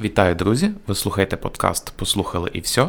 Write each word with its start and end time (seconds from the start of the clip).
Вітаю, 0.00 0.34
друзі! 0.34 0.70
Ви 0.86 0.94
слухаєте 0.94 1.36
подкаст 1.36 1.92
Послухали 1.96 2.50
і 2.52 2.60
все. 2.60 2.88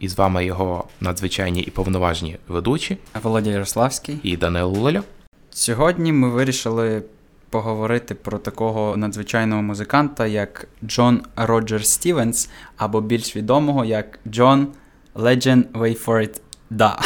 І 0.00 0.08
з 0.08 0.18
вами 0.18 0.44
його 0.44 0.84
надзвичайні 1.00 1.60
і 1.60 1.70
повноважні 1.70 2.36
ведучі 2.48 2.98
Володя 3.22 3.50
Ярославський 3.50 4.18
і 4.22 4.36
Данило 4.36 4.80
Лоля. 4.80 5.02
Сьогодні 5.50 6.12
ми 6.12 6.28
вирішили 6.28 7.02
поговорити 7.50 8.14
про 8.14 8.38
такого 8.38 8.96
надзвичайного 8.96 9.62
музиканта, 9.62 10.26
як 10.26 10.68
Джон 10.84 11.22
Роджер 11.36 11.84
Стівенс, 11.84 12.50
або 12.76 13.00
більш 13.00 13.36
відомого 13.36 13.84
як 13.84 14.18
Джон 14.28 14.68
Legend 15.14 15.72
Wait 15.72 16.04
for 16.04 16.14
it 16.14 16.40
Да. 16.70 16.98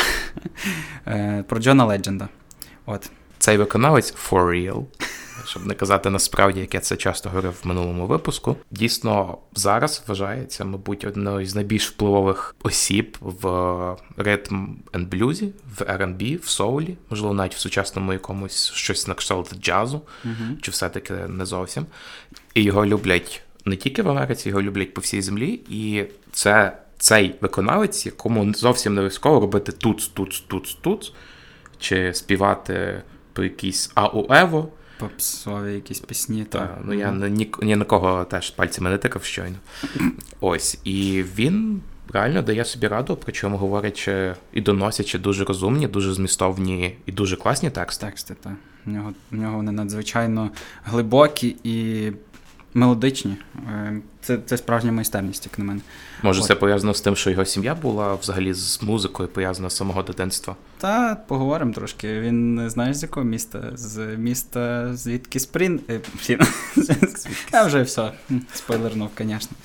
Е, 1.07 1.45
про 1.49 1.59
Джона 1.59 1.85
Ледженда. 1.85 2.29
От. 2.87 3.11
Цей 3.39 3.57
виконавець 3.57 4.15
for 4.15 4.47
real 4.47 4.85
щоб 5.47 5.67
не 5.67 5.75
казати 5.75 6.11
насправді, 6.11 6.61
як 6.61 6.75
я 6.75 6.81
це 6.81 6.97
часто 6.97 7.29
говорив 7.29 7.61
в 7.63 7.67
минулому 7.67 8.07
випуску. 8.07 8.57
Дійсно, 8.71 9.39
зараз 9.55 10.05
вважається, 10.07 10.65
мабуть, 10.65 11.05
одною 11.05 11.47
з 11.47 11.55
найбільш 11.55 11.91
впливових 11.91 12.57
осіб 12.63 13.17
в 13.21 13.47
ритм 14.17 14.67
and 14.93 15.09
блюзі, 15.09 15.53
в 15.79 15.83
R&B, 15.83 16.41
в 16.41 16.49
соулі, 16.49 16.97
можливо, 17.11 17.35
навіть 17.35 17.55
в 17.55 17.59
сучасному 17.59 18.13
якомусь 18.13 18.73
щось 18.73 19.09
на 19.09 19.15
кшталт 19.15 19.61
джазу, 19.61 20.03
uh-huh. 20.25 20.61
чи 20.61 20.71
все-таки 20.71 21.15
не 21.15 21.47
зовсім. 21.47 21.87
І 22.55 22.63
його 22.63 22.87
люблять 22.87 23.43
не 23.65 23.77
тільки 23.77 24.03
в 24.03 24.09
Америці, 24.09 24.49
його 24.49 24.63
люблять 24.63 24.95
по 24.95 25.01
всій 25.01 25.23
землі, 25.23 25.61
і 25.69 26.05
це 26.33 26.79
цей 27.03 27.35
виконавець, 27.41 28.07
якому 28.07 28.55
зовсім 28.55 28.95
не 28.95 29.01
обов'язково 29.01 29.41
робити 29.41 29.73
туц, 29.73 30.07
туц, 30.07 30.41
туц, 30.41 30.75
туц, 30.75 31.13
чи 31.79 32.15
співати 32.15 33.03
по 33.33 33.43
якійсь 33.43 33.91
АУЕВО 33.95 34.69
попсові 34.99 35.75
якісь 35.75 36.01
пісні. 36.01 36.45
Так, 36.45 36.69
та. 36.69 36.79
ну 36.85 36.95
я 36.95 37.13
ні, 37.13 37.51
ні 37.63 37.77
на 37.77 37.85
кого 37.85 38.25
теж 38.25 38.51
пальцями 38.51 38.91
не 38.91 38.99
тикав 38.99 39.25
щойно. 39.25 39.57
Ось. 40.41 40.79
І 40.85 41.25
він 41.37 41.83
реально 42.13 42.43
дає 42.43 42.65
собі 42.65 42.89
раду, 42.89 43.19
причому 43.25 43.57
говорячи 43.57 44.35
і 44.53 44.61
доносячи 44.61 45.19
дуже 45.19 45.45
розумні, 45.45 45.89
дуже 45.89 46.15
змістовні 46.15 46.97
і 47.07 47.13
дуже 47.13 47.37
класні 47.37 47.71
тексти. 47.71 48.07
Тексти, 48.07 48.35
так. 48.43 48.53
В 48.87 48.91
нього, 48.91 49.13
в 49.31 49.37
нього 49.37 49.57
вони 49.57 49.73
надзвичайно 49.73 50.51
глибокі 50.85 51.57
і 51.65 52.09
мелодичні. 52.75 53.37
Е, 53.69 54.01
це 54.21 54.39
це 54.47 54.57
справжня 54.57 54.93
майстерність, 54.93 55.47
як 55.47 55.59
на 55.59 55.65
мене. 55.65 55.81
Може, 56.23 56.41
От. 56.41 56.47
це 56.47 56.55
пов'язано 56.55 56.95
з 56.95 57.01
тим, 57.01 57.17
що 57.17 57.31
його 57.31 57.45
сім'я 57.45 57.75
була 57.75 58.15
взагалі 58.15 58.55
з 58.55 58.83
музикою 58.83 59.29
пов'язана 59.29 59.71
з 59.71 59.77
самого 59.77 60.03
дитинства? 60.03 60.57
Та 60.79 61.15
поговоримо 61.15 61.73
трошки. 61.73 62.21
Він 62.21 62.71
знаєш 62.71 62.97
з 62.97 63.03
якого 63.03 63.27
міста? 63.27 63.71
З 63.75 64.17
міста, 64.17 64.95
звідки 64.97 65.41
Спрін. 65.41 65.81
Е, 65.91 66.01
Я 67.53 67.65
вже 67.65 67.83
все. 67.83 68.13
Спойлернув, 68.55 69.11
звісно. 69.19 69.57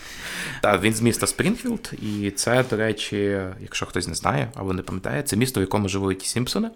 Так, 0.62 0.82
він 0.82 0.94
з 0.94 1.02
міста 1.02 1.28
Спрінгфілд, 1.28 1.92
і 2.02 2.32
це, 2.32 2.64
до 2.70 2.78
речі, 2.78 3.42
якщо 3.62 3.86
хтось 3.86 4.08
не 4.08 4.16
знає 4.16 4.52
або 4.56 4.74
не 4.74 4.82
пам'ятає, 4.82 5.24
це 5.24 5.36
місто, 5.36 5.60
в 5.60 5.64
якому 5.64 5.90
живуть 5.90 6.26
Сімпсони. 6.26 6.70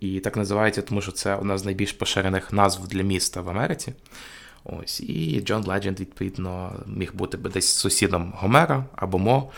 І 0.00 0.20
так 0.20 0.36
називається, 0.36 0.82
тому 0.82 1.00
що 1.00 1.12
це 1.12 1.34
одна 1.34 1.58
з 1.58 1.64
найбільш 1.64 1.92
поширених 1.92 2.52
назв 2.52 2.88
для 2.88 3.02
міста 3.02 3.40
в 3.40 3.48
Америці. 3.48 3.92
Ось, 4.64 5.00
І 5.00 5.40
Джон 5.40 5.64
Ледженд, 5.64 6.00
відповідно, 6.00 6.72
міг 6.86 7.14
бути 7.14 7.36
би 7.36 7.50
десь 7.50 7.68
сусідом 7.68 8.34
Гомера 8.36 8.84
або 8.96 9.18
Мо, 9.18 9.50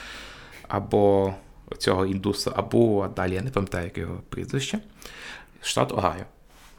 або 0.69 1.35
цього 1.79 2.07
індуса, 2.07 2.53
або 2.57 3.09
далі 3.17 3.35
я 3.35 3.43
не 3.43 3.51
пам'ятаю, 3.51 3.85
як 3.85 3.99
його 3.99 4.21
прізвище. 4.29 4.79
Штат 5.61 5.93
Огайо. 5.93 6.25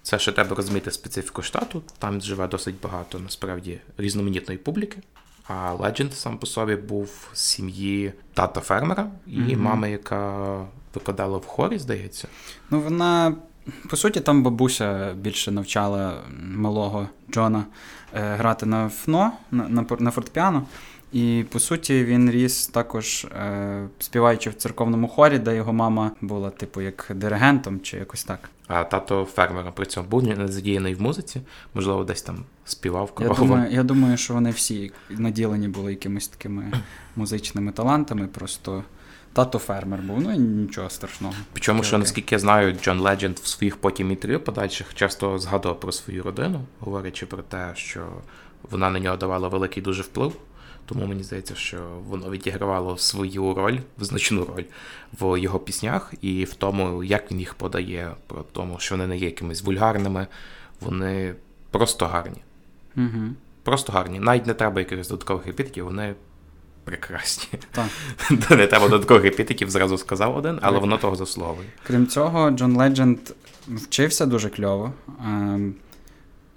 Це 0.01 0.19
ще 0.19 0.31
треба 0.31 0.55
розуміти 0.55 0.91
специфіку 0.91 1.41
штату. 1.41 1.81
Там 1.99 2.21
живе 2.21 2.47
досить 2.47 2.75
багато 2.83 3.19
насправді 3.19 3.79
різноманітної 3.97 4.57
публіки. 4.57 4.97
А 5.47 5.73
Ледженд 5.73 6.13
сам 6.13 6.37
по 6.37 6.45
собі 6.45 6.75
був 6.75 7.29
з 7.33 7.39
сім'ї 7.39 8.13
тата 8.33 8.61
фермера 8.61 9.11
і 9.27 9.39
mm-hmm. 9.39 9.57
мами, 9.57 9.91
яка 9.91 10.57
викладала 10.93 11.37
в 11.37 11.45
хорі, 11.45 11.79
здається. 11.79 12.27
Ну, 12.69 12.79
вона, 12.79 13.35
по 13.89 13.97
суті, 13.97 14.19
там 14.19 14.43
бабуся 14.43 15.13
більше 15.13 15.51
навчала 15.51 16.13
малого 16.39 17.09
Джона 17.31 17.65
Е, 18.15 18.35
грати 18.35 18.65
на 18.65 18.89
ФНО, 18.89 19.31
на, 19.51 19.69
на, 19.69 19.85
на 19.99 20.11
фортепіано. 20.11 20.65
І 21.13 21.45
по 21.51 21.59
суті 21.59 22.03
він 22.03 22.31
ріс 22.31 22.67
також 22.67 23.25
е, 23.25 23.87
співаючи 23.99 24.49
в 24.49 24.53
церковному 24.53 25.07
хорі, 25.07 25.39
де 25.39 25.55
його 25.55 25.73
мама 25.73 26.11
була, 26.21 26.49
типу, 26.49 26.81
як 26.81 27.11
диригентом 27.15 27.79
чи 27.79 27.97
якось 27.97 28.23
так. 28.23 28.49
А 28.67 28.83
тато 28.83 29.25
фермера 29.25 29.71
при 29.71 29.85
цьому 29.85 30.07
був 30.07 30.23
не 30.23 30.47
задіяний 30.47 30.95
в 30.95 31.01
музиці, 31.01 31.41
можливо, 31.73 32.03
десь 32.03 32.21
там 32.21 32.43
співав 32.65 33.11
Я 33.19 33.29
думаю, 33.29 33.71
я 33.71 33.83
думаю, 33.83 34.17
що 34.17 34.33
вони 34.33 34.49
всі 34.49 34.91
наділені 35.09 35.67
були 35.67 35.91
якимись 35.91 36.27
такими 36.27 36.71
музичними 37.15 37.71
талантами. 37.71 38.27
Просто 38.27 38.83
Тато 39.35 39.59
фермер 39.59 39.99
був, 39.99 40.21
ну 40.21 40.33
і 40.33 40.37
нічого 40.37 40.89
страшного. 40.89 41.33
Причому, 41.53 41.83
що 41.83 41.97
наскільки 41.97 42.35
я 42.35 42.39
знаю, 42.39 42.75
Джон 42.83 42.99
Ледженд 42.99 43.37
в 43.37 43.47
своїх 43.47 43.77
потім 43.77 44.11
інтерв'ю 44.11 44.39
подальших 44.39 44.93
часто 44.93 45.39
згадував 45.39 45.79
про 45.79 45.91
свою 45.91 46.23
родину, 46.23 46.61
говорячи 46.79 47.25
про 47.25 47.43
те, 47.43 47.71
що 47.75 48.07
вона 48.71 48.89
на 48.89 48.99
нього 48.99 49.17
давала 49.17 49.47
великий 49.47 49.83
дуже 49.83 50.01
вплив. 50.01 50.33
Тому 50.85 51.05
мені 51.05 51.23
здається, 51.23 51.55
що 51.55 51.77
воно 52.07 52.29
відігравало 52.29 52.97
свою 52.97 53.53
роль, 53.53 53.77
значну 53.97 54.45
роль 54.45 54.63
в 55.19 55.39
його 55.39 55.59
піснях 55.59 56.13
і 56.21 56.43
в 56.43 56.53
тому, 56.53 57.03
як 57.03 57.31
він 57.31 57.39
їх 57.39 57.53
подає, 57.53 58.11
про 58.27 58.43
тому, 58.51 58.79
що 58.79 58.95
вони 58.95 59.07
не 59.07 59.17
є 59.17 59.25
якимись 59.25 59.63
вульгарними, 59.63 60.27
вони 60.81 61.35
просто 61.71 62.05
гарні. 62.05 62.41
Угу. 62.97 63.33
Просто 63.63 63.93
гарні. 63.93 64.19
Навіть 64.19 64.45
не 64.45 64.53
треба 64.53 64.79
якихось 64.79 65.07
додаткових 65.07 65.47
епітетів, 65.47 65.85
вони 65.85 66.15
прекрасні. 66.85 67.59
Так. 67.71 67.87
Не 68.57 68.67
треба 68.67 68.89
додаткових 68.89 69.25
епітетів, 69.25 69.69
зразу 69.69 69.97
сказав 69.97 70.37
один, 70.37 70.59
але 70.61 70.79
воно 70.79 70.97
того 70.97 71.15
заслуговує. 71.15 71.67
Крім 71.83 72.07
цього, 72.07 72.51
Джон 72.51 72.75
Ледженд 72.75 73.19
вчився 73.67 74.25
дуже 74.25 74.49
кльово. 74.49 74.93
Ем, 75.25 75.75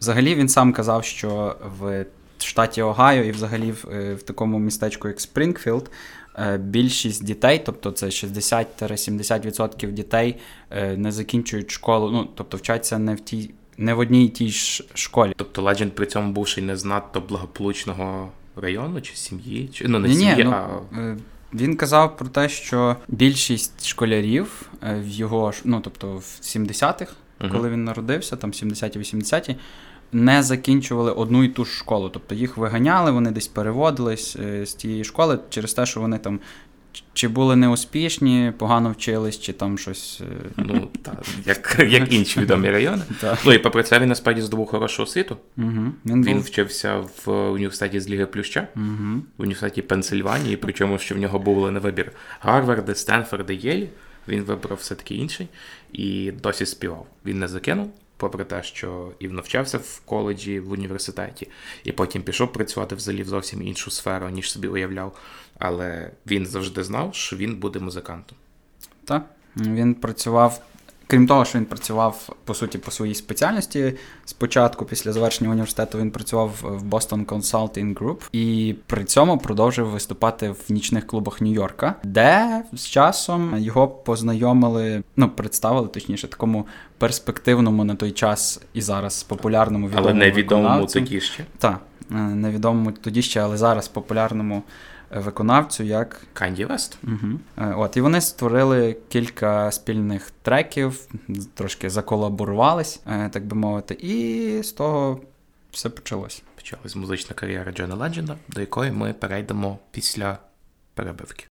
взагалі 0.01 0.35
він 0.35 0.49
сам 0.49 0.73
казав, 0.73 1.05
що 1.05 1.57
в 1.81 2.05
штаті 2.39 2.83
Огайо 2.83 3.25
і 3.25 3.31
взагалі 3.31 3.73
в, 3.73 3.89
е, 3.93 4.15
в 4.15 4.23
такому 4.23 4.59
містечку, 4.59 5.09
як 5.09 5.21
Спрінгфілд, 5.21 5.91
е, 6.39 6.59
більшість 6.59 7.25
дітей, 7.25 7.63
тобто 7.67 7.91
це 7.91 8.11
60-70% 8.11 9.93
дітей, 9.93 10.37
е, 10.71 10.97
не 10.97 11.13
закінчують 11.13 11.71
школу, 11.71 12.11
ну 12.11 12.29
тобто 12.35 12.57
вчаться 12.57 12.99
не 12.99 13.15
в 13.15 13.21
тій. 13.21 13.51
Не 13.81 13.95
в 13.95 13.99
одній 13.99 14.27
і 14.27 14.29
тій 14.29 14.49
ж 14.49 14.85
школі. 14.95 15.33
Тобто 15.37 15.63
Ледженд 15.63 15.93
при 15.93 16.07
цьому 16.07 16.33
бувший 16.33 16.65
не 16.65 16.77
з 16.77 16.85
надто 16.85 17.21
благополучного 17.21 18.29
району 18.61 19.01
чи 19.01 19.17
сім'ї? 19.17 19.69
Чи 19.73 19.89
ну 19.89 19.99
не 19.99 20.15
сім'ї, 20.15 20.45
ну, 20.45 20.51
а 20.51 20.99
е, 20.99 21.17
він 21.55 21.77
казав 21.77 22.17
про 22.17 22.29
те, 22.29 22.49
що 22.49 22.97
більшість 23.09 23.87
школярів 23.87 24.71
е, 24.83 25.01
в 25.01 25.09
його 25.09 25.53
ну, 25.65 25.81
тобто 25.81 26.17
в 26.17 26.39
70-х, 26.43 27.13
угу. 27.41 27.51
коли 27.53 27.71
він 27.71 27.85
народився, 27.85 28.37
там 28.37 28.51
70-ті, 28.51 28.99
80-ті, 28.99 29.57
не 30.13 30.43
закінчували 30.43 31.13
одну 31.13 31.45
і 31.45 31.49
ту 31.49 31.65
ж 31.65 31.73
школу. 31.73 32.09
Тобто 32.09 32.35
їх 32.35 32.57
виганяли, 32.57 33.11
вони 33.11 33.31
десь 33.31 33.49
переводились 33.49 34.37
е, 34.37 34.67
з 34.67 34.75
тієї 34.75 35.05
школи 35.05 35.39
через 35.51 35.75
те, 35.75 35.87
що 35.87 36.01
вони 36.01 36.19
там 36.19 36.41
чи 37.13 37.29
були 37.29 37.57
неуспішні, 37.57 38.53
погано 38.59 38.91
вчились, 38.91 39.41
чи 39.41 39.53
там 39.53 39.79
щось. 39.79 40.21
Е, 40.21 40.51
ну, 40.57 40.89
та, 41.03 41.17
як 41.47 41.77
як 41.89 42.13
інші 42.13 42.41
відомі 42.41 42.71
райони. 42.71 43.03
Ну 43.45 43.53
і 43.53 43.59
попри 43.59 43.83
це 43.83 43.99
він 43.99 44.09
насправді 44.09 44.43
здобув 44.43 44.67
хорошу 44.67 45.03
освіту. 45.03 45.37
Угу. 45.57 45.93
Він 46.07 46.25
він 46.25 46.41
вчився 46.41 47.05
в 47.25 47.51
університеті 47.51 48.01
з 48.01 48.09
Ліги 48.09 48.27
Плюща, 48.27 48.69
угу. 48.77 49.23
в 49.39 49.43
університеті 49.43 49.83
Пенсильванії, 49.83 50.57
причому 50.57 50.99
що 50.99 51.15
в 51.15 51.19
нього 51.19 51.39
був 51.39 51.73
на 51.73 51.81
вибір 51.81 52.13
Гарварди, 52.41 52.95
Стенфорди, 52.95 53.55
Єлі. 53.55 53.89
Він 54.29 54.43
вибрав 54.43 54.79
все-таки 54.79 55.15
інший 55.15 55.49
і 55.93 56.33
досі 56.33 56.67
співав. 56.67 57.07
Він 57.25 57.39
не 57.39 57.49
закинув. 57.49 57.93
Попри 58.19 58.45
те, 58.45 58.63
що 58.63 59.13
і 59.19 59.29
навчався 59.29 59.79
в 59.79 60.01
коледжі, 60.05 60.61
в 60.61 60.73
університеті, 60.73 61.49
і 61.85 61.93
потім 61.93 62.23
пішов 62.23 62.53
працювати 62.53 62.95
взагалі 62.95 63.23
в 63.23 63.29
зовсім 63.29 63.63
іншу 63.63 63.91
сферу, 63.91 64.29
ніж 64.29 64.53
собі 64.53 64.69
уявляв. 64.69 65.17
Але 65.59 66.11
він 66.27 66.47
завжди 66.47 66.85
знав, 66.85 67.15
що 67.15 67.37
він 67.37 67.57
буде 67.57 67.79
музикантом. 67.79 68.39
Так. 69.05 69.25
Він 69.57 69.95
працював, 69.95 70.63
крім 71.09 71.27
того, 71.27 71.45
що 71.45 71.59
він 71.59 71.65
працював 71.65 72.37
по 72.45 72.55
суті 72.55 72.79
по 72.79 72.91
своїй 72.91 73.15
спеціальності. 73.15 73.95
Спочатку, 74.25 74.85
після 74.85 75.13
завершення 75.13 75.51
університету, 75.51 75.99
він 75.99 76.11
працював 76.11 76.51
в 76.63 76.95
Boston 76.95 77.25
Consulting 77.25 77.95
Group 77.95 78.17
і 78.33 78.75
при 78.87 79.05
цьому 79.05 79.39
продовжив 79.39 79.87
виступати 79.87 80.51
в 80.51 80.73
нічних 80.73 81.07
клубах 81.07 81.43
Нью-Йорка, 81.43 81.95
де 82.05 82.63
з 82.73 82.87
часом 82.87 83.55
його 83.59 83.89
познайомили, 83.89 85.03
ну 85.17 85.29
представили 85.29 85.89
точніше, 85.89 86.29
такому 86.29 86.67
перспективному 86.99 87.85
на 87.85 87.95
той 87.95 88.11
час 88.11 88.61
і 88.75 88.81
зараз 88.81 89.23
популярному 89.23 89.89
відомому 89.89 90.09
Але 90.09 90.19
невідомому 90.19 90.87
тоді 90.87 91.21
ще. 91.21 91.45
Так, 91.59 91.81
невідомому 92.11 92.93
тоді 92.93 93.23
ще, 93.23 93.41
але 93.41 93.57
зараз 93.57 93.89
популярному 93.89 94.63
виконавцю 95.11 95.85
як 95.85 96.21
Канді 96.33 96.65
Вест. 96.65 96.99
Угу. 97.05 97.67
От, 97.77 97.97
І 97.97 98.01
вони 98.01 98.21
створили 98.21 98.97
кілька 99.09 99.71
спільних 99.71 100.31
треків, 100.43 101.09
трошки 101.55 101.91
заколаборувались, 101.91 103.01
е, 103.07 103.29
так 103.29 103.47
би 103.47 103.57
мовити, 103.57 103.95
і 103.95 104.63
з 104.63 104.73
того 104.73 105.21
все 105.71 105.89
почалось. 105.89 106.43
Почалась 106.57 106.97
музична 106.97 107.35
кар'єра 107.35 107.73
Джона 107.73 107.95
Ледженда, 107.95 108.37
до 108.49 108.61
якої 108.61 108.93
ми 108.93 109.13
перейдемо 109.13 109.79
після 109.91 110.39
перебивки. 110.95 111.45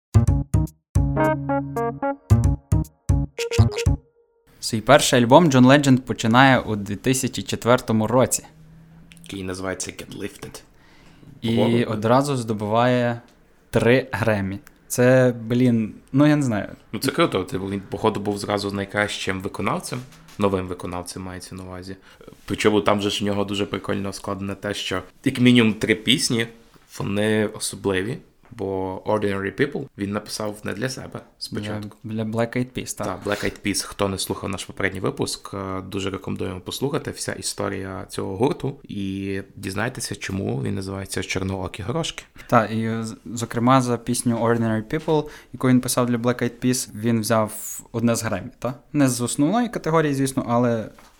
Свій 4.60 4.80
перший 4.80 5.22
альбом 5.22 5.50
Джон 5.52 5.66
Legend 5.66 5.98
починає 5.98 6.58
у 6.58 6.76
2004 6.76 8.06
році. 8.06 8.44
Який 9.22 9.42
називається 9.42 9.90
Get 9.90 10.18
Lifted. 10.18 10.62
І 11.40 11.84
О, 11.84 11.90
одразу 11.90 12.36
здобуває 12.36 13.20
три 13.80 14.06
Гремі. 14.12 14.58
Це, 14.88 15.34
блін, 15.42 15.94
ну 16.12 16.26
я 16.26 16.36
не 16.36 16.42
знаю. 16.42 16.68
Ну 16.92 16.98
це 16.98 17.10
круто. 17.10 17.44
Ти 17.44 17.58
він, 17.58 17.82
походу, 17.90 18.20
був 18.20 18.38
зразу 18.38 18.72
найкращим 18.72 19.40
виконавцем, 19.40 19.98
новим 20.38 20.66
виконавцем 20.66 21.22
мається 21.22 21.54
на 21.54 21.62
увазі. 21.62 21.96
Причому 22.44 22.80
там 22.80 23.00
же 23.00 23.10
ж 23.10 23.24
в 23.24 23.26
нього 23.26 23.44
дуже 23.44 23.66
прикольно 23.66 24.12
складено 24.12 24.54
те, 24.54 24.74
що 24.74 25.02
як 25.24 25.40
мінімум 25.40 25.74
три 25.74 25.94
пісні, 25.94 26.46
вони 26.98 27.46
особливі. 27.46 28.18
Бо 28.50 28.96
Ordinary 29.06 29.60
People 29.60 29.86
він 29.98 30.12
написав 30.12 30.56
не 30.64 30.72
для 30.72 30.88
себе 30.88 31.20
спочатку. 31.38 31.96
Для, 32.04 32.24
для 32.24 32.30
Black 32.30 32.56
Eyed 32.56 32.78
Peas, 32.78 32.98
так. 32.98 33.06
Так, 33.06 33.26
Black 33.26 33.44
Eyed 33.44 33.66
Peas, 33.66 33.84
хто 33.84 34.08
не 34.08 34.18
слухав 34.18 34.50
наш 34.50 34.64
попередній 34.64 35.00
випуск, 35.00 35.54
е, 35.54 35.82
дуже 35.82 36.10
рекомендуємо 36.10 36.60
послухати 36.60 37.10
вся 37.10 37.32
історія 37.32 38.06
цього 38.08 38.36
гурту 38.36 38.76
і 38.88 39.40
дізнайтеся, 39.56 40.14
чому 40.14 40.62
він 40.62 40.74
називається 40.74 41.22
Чорноокі 41.22 41.82
горошки. 41.82 42.24
Так, 42.46 42.70
і 42.70 42.90
зокрема 43.24 43.82
за 43.82 43.96
пісню 43.96 44.36
Ordinary 44.36 44.82
People, 44.82 45.28
яку 45.52 45.68
він 45.68 45.80
писав 45.80 46.06
для 46.06 46.16
Black 46.16 46.42
Eyed 46.42 46.64
Peas, 46.64 46.88
він 46.94 47.20
взяв 47.20 47.80
одне 47.92 48.16
з 48.16 48.22
Гремі, 48.22 48.50
так? 48.58 48.80
Не 48.92 49.08
з 49.08 49.20
основної 49.20 49.68
категорії, 49.68 50.14
звісно, 50.14 50.44
але 50.48 50.88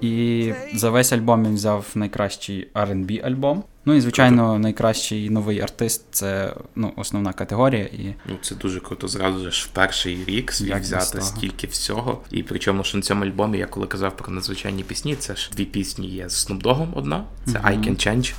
І 0.00 0.52
за 0.74 0.90
весь 0.90 1.12
альбом 1.12 1.44
він 1.44 1.54
взяв 1.54 1.86
найкращий 1.94 2.68
R&B 2.74 3.26
альбом. 3.26 3.64
Ну 3.84 3.94
і 3.94 4.00
звичайно, 4.00 4.42
круто. 4.42 4.58
найкращий 4.58 5.30
новий 5.30 5.60
артист 5.60 6.04
це 6.10 6.54
ну, 6.76 6.92
основна 6.96 7.32
категорія. 7.32 7.84
І... 7.84 8.14
Ну 8.26 8.36
це 8.42 8.54
дуже 8.54 8.80
круто. 8.80 9.08
Зразу 9.08 9.50
ж 9.50 9.68
в 9.70 9.74
перший 9.74 10.24
рік 10.26 10.52
свій 10.52 10.68
Як 10.68 10.80
взяти 10.82 11.20
стільки 11.20 11.66
всього. 11.66 12.22
І 12.30 12.42
причому 12.42 12.84
що 12.84 12.98
на 12.98 13.02
цьому 13.02 13.24
альбомі, 13.24 13.58
я 13.58 13.66
коли 13.66 13.86
казав 13.86 14.16
про 14.16 14.32
надзвичайні 14.32 14.82
пісні, 14.82 15.16
це 15.16 15.36
ж 15.36 15.50
дві 15.56 15.64
пісні 15.64 16.08
є 16.08 16.28
з 16.28 16.50
Snoop 16.50 16.62
Dogg 16.62 16.88
одна. 16.94 17.24
Це 17.44 17.52
mm-hmm. 17.52 17.78
I 17.78 17.88
Can 17.88 18.06
Change. 18.06 18.34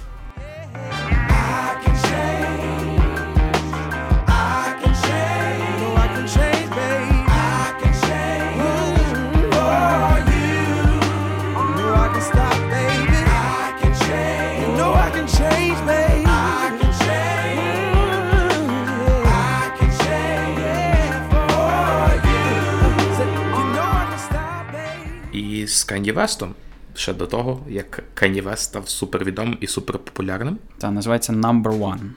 Кані 25.90 26.12
Вестом. 26.12 26.56
Ще 26.94 27.14
до 27.14 27.28
того, 27.28 27.66
як 27.68 28.04
Kanye 28.16 28.44
West 28.44 28.58
став 28.58 28.90
супервідомим 28.90 29.58
і 29.62 29.68
суперпопулярним. 29.68 30.58
Та 30.78 30.92
називається 30.92 31.34
Number 31.34 31.80
One. 31.80 32.10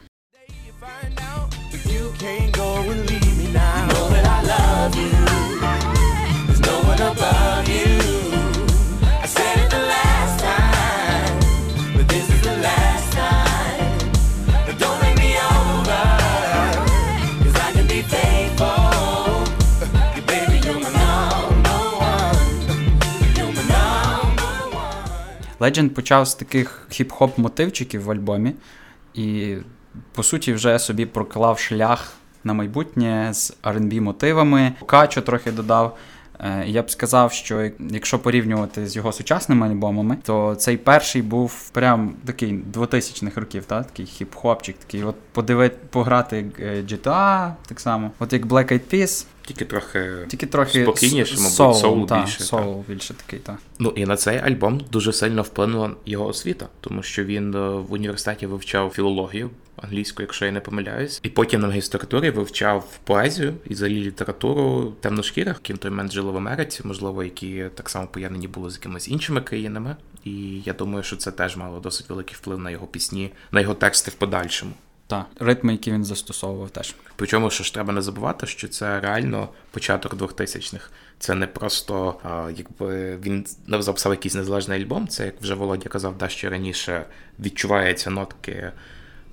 Legend 25.63 25.89
почав 25.89 26.27
з 26.27 26.35
таких 26.35 26.87
хіп-хоп 26.91 27.31
мотивчиків 27.37 28.03
в 28.03 28.11
альбомі, 28.11 28.53
і, 29.13 29.55
по 30.11 30.23
суті, 30.23 30.53
вже 30.53 30.79
собі 30.79 31.05
проклав 31.05 31.59
шлях 31.59 32.13
на 32.43 32.53
майбутнє 32.53 33.29
з 33.33 33.57
RB 33.63 34.01
мотивами. 34.01 34.73
Качо 34.85 35.21
трохи 35.21 35.51
додав. 35.51 35.97
Е, 36.39 36.63
я 36.67 36.81
б 36.81 36.91
сказав, 36.91 37.33
що 37.33 37.71
якщо 37.79 38.19
порівнювати 38.19 38.87
з 38.87 38.95
його 38.95 39.11
сучасними 39.11 39.67
альбомами, 39.67 40.17
то 40.23 40.55
цей 40.55 40.77
перший 40.77 41.21
був 41.21 41.69
прям 41.69 42.15
такий 42.25 42.59
2000-х 42.73 43.41
років, 43.41 43.65
та? 43.65 43.83
такий 43.83 44.05
хіп-хопчик, 44.05 44.73
такий 44.73 45.03
от 45.03 45.15
подивити, 45.31 45.77
пограти 45.89 46.45
е, 46.59 46.81
GTA, 46.81 47.53
так 47.67 47.79
само. 47.79 48.11
От 48.19 48.33
як 48.33 48.45
Black 48.45 48.73
Eyed 48.73 48.93
Peas, 48.93 49.25
тільки 49.45 49.65
трохи 49.65 50.11
Тільки 50.27 50.45
трохи 50.45 50.83
спокійніше, 50.83 51.35
мабуть, 51.35 51.53
соул, 51.53 51.73
соул 51.73 52.07
та, 52.07 52.21
більше. 52.21 52.43
Соул 52.43 52.83
та. 52.83 52.93
більше 52.93 53.13
такий, 53.13 53.39
так. 53.39 53.57
Ну 53.79 53.93
і 53.95 54.05
на 54.05 54.15
цей 54.15 54.37
альбом 54.37 54.81
дуже 54.91 55.13
сильно 55.13 55.41
вплинула 55.41 55.91
його 56.05 56.25
освіта, 56.25 56.67
тому 56.81 57.03
що 57.03 57.23
він 57.23 57.55
е, 57.55 57.69
в 57.69 57.93
університеті 57.93 58.45
вивчав 58.45 58.89
філологію 58.89 59.49
англійську, 59.75 60.21
якщо 60.21 60.45
я 60.45 60.51
не 60.51 60.59
помиляюсь, 60.59 61.19
і 61.23 61.29
потім 61.29 61.61
на 61.61 61.67
магістратурі 61.67 62.29
вивчав 62.29 62.99
поезію 63.03 63.53
і 63.69 63.73
взагалі 63.73 64.03
літературу 64.03 64.93
темношкірих, 65.01 65.59
ким 65.59 65.77
той 65.77 65.91
момент 65.91 66.11
жили 66.11 66.31
в 66.31 66.37
Америці, 66.37 66.81
можливо, 66.83 67.23
які 67.23 67.65
так 67.75 67.89
само 67.89 68.07
поєднані 68.07 68.47
були 68.47 68.69
з 68.69 68.73
якимись 68.73 69.07
іншими 69.07 69.41
країнами. 69.41 69.95
І 70.25 70.61
я 70.65 70.73
думаю, 70.73 71.03
що 71.03 71.15
це 71.15 71.31
теж 71.31 71.57
мало 71.57 71.79
досить 71.79 72.09
великий 72.09 72.35
вплив 72.35 72.59
на 72.59 72.71
його 72.71 72.87
пісні, 72.87 73.31
на 73.51 73.61
його 73.61 73.73
тексти 73.73 74.11
в 74.11 74.13
подальшому. 74.13 74.73
Так, 75.07 75.25
ритми, 75.39 75.71
які 75.71 75.91
він 75.91 76.05
застосовував 76.05 76.69
теж. 76.69 76.95
Причому, 77.15 77.49
що 77.49 77.63
ж 77.63 77.73
треба 77.73 77.93
не 77.93 78.01
забувати, 78.01 78.47
що 78.47 78.67
це 78.67 78.99
реально 78.99 79.49
початок 79.71 80.13
2000-х. 80.13 80.89
Це 81.19 81.35
не 81.35 81.47
просто 81.47 82.19
а, 82.23 82.51
якби 82.57 83.17
він 83.17 83.45
не 83.67 83.81
записав 83.81 84.11
якийсь 84.11 84.35
незалежний 84.35 84.81
альбом. 84.81 85.07
Це 85.07 85.25
як 85.25 85.41
вже 85.41 85.53
Володя 85.53 85.89
казав, 85.89 86.17
дещо 86.17 86.49
раніше 86.49 87.05
відчуваються 87.39 88.09
нотки 88.09 88.71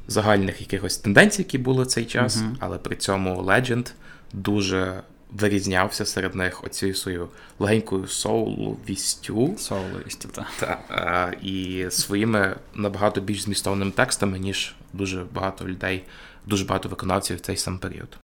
загальних 0.08 0.60
якихось 0.60 0.98
тенденцій, 0.98 1.42
які 1.42 1.58
були 1.58 1.82
в 1.82 1.86
цей 1.86 2.04
час, 2.04 2.36
uh-huh. 2.36 2.54
але 2.60 2.78
при 2.78 2.96
цьому 2.96 3.42
Legend 3.42 3.92
дуже 4.32 5.02
вирізнявся 5.32 6.06
серед 6.06 6.34
них 6.34 6.64
оцією 6.64 6.96
своєю 6.96 7.28
легенькою 7.58 8.06
соуловістю. 8.06 9.54
Соуловістю, 9.58 10.28
так. 10.28 10.46
Та, 10.60 11.32
і 11.42 11.86
своїми 11.90 12.56
набагато 12.74 13.20
більш 13.20 13.42
змістовними 13.42 13.90
текстами, 13.90 14.38
ніж 14.38 14.74
дуже 14.92 15.24
багато 15.34 15.68
людей, 15.68 16.04
дуже 16.46 16.64
багато 16.64 16.88
виконавців 16.88 17.36
в 17.36 17.40
цей 17.40 17.56
сам 17.56 17.78
період. 17.78 18.18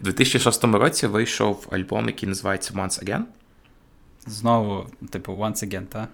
У 0.00 0.04
2006 0.04 0.64
році 0.64 1.06
вийшов 1.06 1.66
альбом, 1.70 2.06
який 2.06 2.28
називається 2.28 2.74
Once 2.74 3.04
Again. 3.04 3.22
Знову, 4.26 4.86
типу, 5.10 5.32
Once 5.32 5.64
Again, 5.64 5.84
так? 5.84 6.08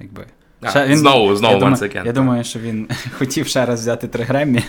Якби. 0.00 0.26
А, 0.62 0.70
ще 0.70 0.86
він, 0.86 0.96
Знову, 0.98 1.36
знову 1.36 1.54
я 1.54 1.60
думаю, 1.60 1.76
once 1.76 1.82
again. 1.82 2.06
Я 2.06 2.12
думаю, 2.12 2.44
що 2.44 2.58
він 2.58 2.88
хотів 3.18 3.46
ще 3.46 3.66
раз 3.66 3.80
взяти 3.80 4.08
три 4.08 4.24
Греммі. 4.24 4.62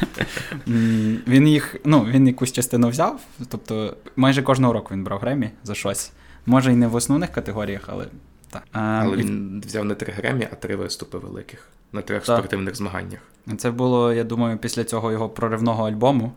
він 1.27 1.47
їх, 1.47 1.75
ну, 1.85 2.05
він 2.05 2.27
якусь 2.27 2.51
частину 2.51 2.89
взяв, 2.89 3.19
тобто 3.49 3.97
майже 4.15 4.43
кожного 4.43 4.73
року 4.73 4.89
він 4.91 5.03
брав 5.03 5.19
Греммі 5.19 5.49
за 5.63 5.75
щось. 5.75 6.11
Може 6.45 6.73
і 6.73 6.75
не 6.75 6.87
в 6.87 6.95
основних 6.95 7.31
категоріях, 7.31 7.81
але 7.87 8.05
так. 8.53 8.63
Але 8.71 9.17
він 9.17 9.61
взяв 9.65 9.85
не 9.85 9.95
три 9.95 10.13
Греммі, 10.13 10.47
а 10.51 10.55
три 10.55 10.75
виступи 10.75 11.17
великих 11.17 11.67
на 11.91 12.01
трьох 12.01 12.23
так. 12.23 12.37
спортивних 12.37 12.75
змаганнях. 12.75 13.19
Це 13.57 13.71
було, 13.71 14.13
я 14.13 14.23
думаю, 14.23 14.57
після 14.57 14.83
цього 14.83 15.11
його 15.11 15.29
проривного 15.29 15.87
альбому. 15.87 16.33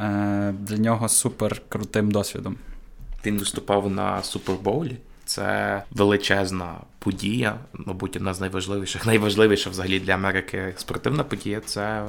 Е, 0.00 0.52
для 0.52 0.76
нього 0.76 1.08
супер 1.08 1.62
крутим 1.68 2.10
досвідом. 2.10 2.56
Він 3.26 3.38
виступав 3.38 3.90
на 3.90 4.22
Супербоулі 4.22 4.96
це 5.28 5.82
величезна 5.90 6.76
подія, 6.98 7.58
мабуть, 7.72 8.16
одна 8.16 8.34
з 8.34 8.40
найважливіших, 8.40 9.06
найважливіша 9.06 9.70
взагалі 9.70 10.00
для 10.00 10.12
Америки 10.12 10.74
спортивна 10.76 11.24
подія. 11.24 11.60
Це 11.60 12.04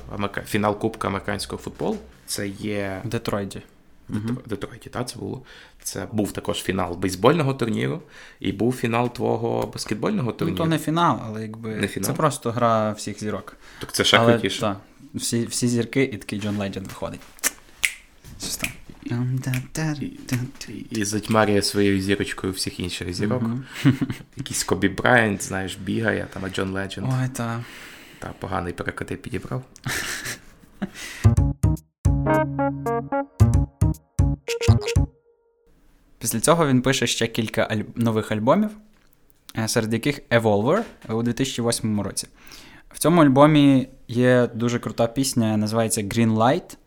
фінал 0.46 0.80
Кубка 0.80 1.08
американського 1.08 1.62
футболу. 1.62 1.98
Це 2.26 2.48
є 2.48 3.02
в 3.04 3.08
Детройті. 4.10 4.50
Детройті, 4.50 4.90
так, 4.90 5.10
це 5.10 5.20
було. 5.20 5.42
Це 5.84 6.08
був 6.12 6.32
також 6.32 6.64
фінал 6.64 6.96
бейсбольного 6.96 7.54
турніру, 7.54 8.02
і 8.40 8.52
був 8.52 8.76
фінал 8.76 9.14
твого 9.14 9.68
баскетбольного 9.74 10.32
турніру. 10.32 10.58
Ну, 10.58 10.64
то 10.64 10.70
не 10.70 10.80
фінал, 10.80 11.20
але 11.26 11.42
якби 11.42 11.76
не 11.76 11.88
фінал? 11.88 12.08
це 12.08 12.14
просто 12.14 12.52
гра 12.52 12.92
всіх 12.92 13.20
зірок. 13.20 13.58
Так 13.80 13.92
це 13.92 14.04
ще 14.04 14.18
але, 14.18 14.34
крутіше. 14.34 14.62
Так, 14.62 14.78
всі 15.16 15.46
всі 15.46 15.68
зірки, 15.68 16.04
і 16.04 16.18
такий 16.18 16.40
Джон 16.40 16.58
Ледженд 16.58 16.88
виходить. 16.88 17.22
І, 20.70 20.74
і 20.92 21.06
затьмарює 21.06 21.62
своєю 21.62 22.02
зірочкою 22.02 22.54
всіх 22.54 22.80
інших 22.80 23.14
зірок. 23.14 23.44
Mm-hmm. 23.44 23.94
Якийсь 24.38 24.64
Кобі 24.64 24.90
Брайант, 24.90 25.44
знаєш, 25.44 25.76
бігає, 25.76 26.28
там 26.34 26.46
а 26.46 26.50
Джон 26.50 26.70
Ледженд. 26.70 27.08
Ой, 27.10 27.30
та. 27.34 27.64
Та 28.20 28.34
поганий 28.40 28.74
перекоти 28.74 29.16
підібрав. 29.16 29.64
Після 36.20 36.40
цього 36.40 36.68
він 36.68 36.82
пише 36.82 37.08
ще 37.08 37.28
кілька 37.28 37.68
аль... 37.72 37.82
нових 37.96 38.32
альбомів, 38.32 38.70
е, 39.58 39.68
серед 39.68 39.94
яких 39.94 40.22
Evolver 40.30 40.82
у 41.10 41.24
2008 41.24 42.02
році. 42.02 42.28
В 42.94 43.00
цьому 43.00 43.22
альбомі 43.22 43.90
є 44.08 44.50
дуже 44.54 44.80
крута 44.80 45.08
пісня, 45.08 45.58
називається 45.58 46.02
Green 46.02 46.38
Light. 46.38 46.78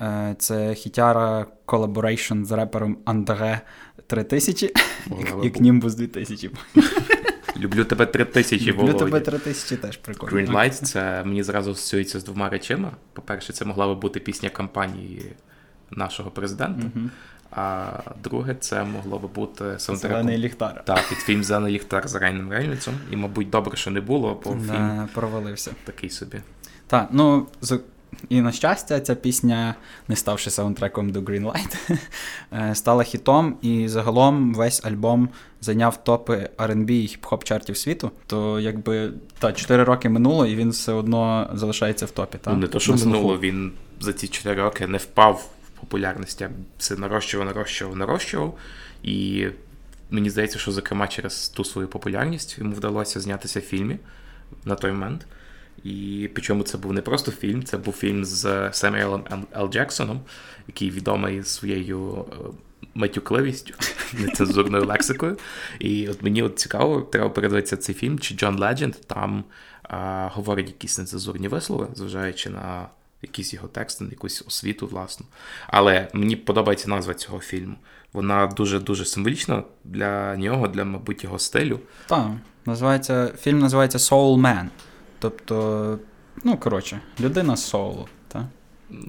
Е, 0.00 0.34
це 0.38 0.74
хітяра 0.74 1.46
collaboration 1.64 2.44
з 2.44 2.52
репером 2.52 2.98
Андре 3.04 3.60
3000 4.06 4.72
як 5.42 5.60
Німбус 5.60 5.94
2000. 5.94 6.50
Люблю 7.56 7.84
тебе 7.84 8.06
3000, 8.06 8.72
Люблю 8.72 8.92
тебе 8.92 9.20
3000 9.20 9.76
теж 9.76 9.96
прикольно. 9.96 10.36
Green 10.36 10.52
Light 10.52 10.70
це 10.70 11.24
мені 11.24 11.42
зразу 11.42 11.70
асоціюється 11.70 12.20
з 12.20 12.24
двома 12.24 12.48
речами. 12.48 12.90
По-перше, 13.12 13.52
це 13.52 13.64
могла 13.64 13.86
би 13.86 13.94
бути 13.94 14.20
пісня 14.20 14.48
кампанії 14.48 15.32
нашого 15.90 16.30
президента. 16.30 16.82
Uh-huh. 16.82 17.08
А 17.50 17.86
друге, 18.22 18.56
це 18.60 18.84
могло 18.84 19.18
би 19.18 19.28
бути 19.28 19.64
саундтреком. 19.78 19.96
Зелений 20.18 20.38
ліхтар. 20.38 20.82
Так, 20.84 21.08
під 21.08 21.18
фільм 21.18 21.44
Зелений 21.44 21.74
ліхтар 21.74 22.08
з 22.08 22.14
Райном 22.14 22.52
Рейнольдсом. 22.52 22.94
І, 23.12 23.16
мабуть, 23.16 23.50
добре, 23.50 23.76
що 23.76 23.90
не 23.90 24.00
було, 24.00 24.40
бо 24.44 24.50
да, 24.54 24.72
фільм 24.72 25.08
провалився. 25.14 25.70
Такий 25.84 26.10
собі. 26.10 26.40
Так, 26.86 27.08
ну 27.10 27.46
і 28.28 28.40
на 28.40 28.52
щастя, 28.52 29.00
ця 29.00 29.14
пісня, 29.14 29.74
не 30.08 30.16
ставши 30.16 30.50
саундтреком 30.50 31.10
до 31.10 31.20
Greenlight, 31.20 31.98
е, 32.52 32.74
стала 32.74 33.02
хітом, 33.02 33.56
і 33.62 33.88
загалом 33.88 34.54
весь 34.54 34.84
альбом 34.84 35.28
зайняв 35.60 36.04
топи 36.04 36.48
R&B 36.58 36.90
і 36.90 37.06
хіп-хоп 37.06 37.44
чартів 37.44 37.76
світу. 37.76 38.10
То 38.26 38.60
якби 38.60 39.12
та 39.38 39.52
4 39.52 39.84
роки 39.84 40.08
минуло, 40.08 40.46
і 40.46 40.56
він 40.56 40.70
все 40.70 40.92
одно 40.92 41.50
залишається 41.54 42.06
в 42.06 42.10
топі. 42.10 42.38
Та? 42.38 42.52
Ну, 42.52 42.58
не 42.58 42.66
то, 42.66 42.80
що 42.80 42.94
минуло, 42.94 43.38
він 43.38 43.72
за 44.00 44.12
ці 44.12 44.28
4 44.28 44.62
роки 44.62 44.86
не 44.86 44.98
впав 44.98 45.48
популярність, 45.80 46.42
а 46.42 46.50
все 46.78 46.96
нарощував, 46.96 47.46
нарощував, 47.46 47.96
нарощував. 47.96 48.58
І 49.02 49.46
мені 50.10 50.30
здається, 50.30 50.58
що, 50.58 50.72
зокрема, 50.72 51.08
через 51.08 51.48
ту 51.48 51.64
свою 51.64 51.88
популярність 51.88 52.58
йому 52.58 52.74
вдалося 52.74 53.20
знятися 53.20 53.60
в 53.60 53.62
фільмі 53.62 53.98
на 54.64 54.74
той 54.74 54.92
момент. 54.92 55.26
І 55.84 56.30
причому 56.34 56.62
це 56.62 56.78
був 56.78 56.92
не 56.92 57.02
просто 57.02 57.30
фільм, 57.30 57.64
це 57.64 57.76
був 57.76 57.94
фільм 57.94 58.24
з 58.24 58.70
Семюелом 58.72 59.24
Л. 59.56 59.68
Джексоном, 59.68 60.20
який 60.66 60.90
відомий 60.90 61.42
своєю 61.42 62.24
е, 62.32 62.34
матюкливістю, 62.94 63.74
нецензурною 64.12 64.84
лексикою. 64.84 65.38
І 65.78 66.08
от 66.08 66.22
мені 66.22 66.42
от 66.42 66.58
цікаво, 66.58 67.00
треба 67.00 67.30
передивитися 67.30 67.76
цей 67.76 67.94
фільм, 67.94 68.18
чи 68.18 68.34
Джон 68.34 68.58
Ледженд 68.58 68.94
там 69.06 69.44
а, 69.82 70.28
говорить 70.32 70.66
якісь 70.66 70.98
нецензурні 70.98 71.48
вислови, 71.48 71.88
зважаючи 71.94 72.50
на 72.50 72.88
якісь 73.26 73.54
його 73.54 73.68
тексти, 73.68 74.04
на 74.04 74.10
якусь 74.10 74.44
освіту, 74.46 74.86
власну. 74.86 75.26
Але 75.66 76.08
мені 76.12 76.36
подобається 76.36 76.88
назва 76.90 77.14
цього 77.14 77.40
фільму. 77.40 77.74
Вона 78.12 78.46
дуже-дуже 78.46 79.04
символічна 79.04 79.62
для 79.84 80.36
нього, 80.36 80.68
для, 80.68 80.84
мабуть, 80.84 81.24
його 81.24 81.38
стилю. 81.38 81.80
Так, 82.06 82.30
називається 82.66 83.32
фільм 83.38 83.58
називається 83.58 83.98
Soul 83.98 84.40
Man. 84.40 84.66
Тобто, 85.18 85.98
ну, 86.44 86.56
коротше, 86.56 87.00
людина 87.20 87.56
соло? 87.56 88.08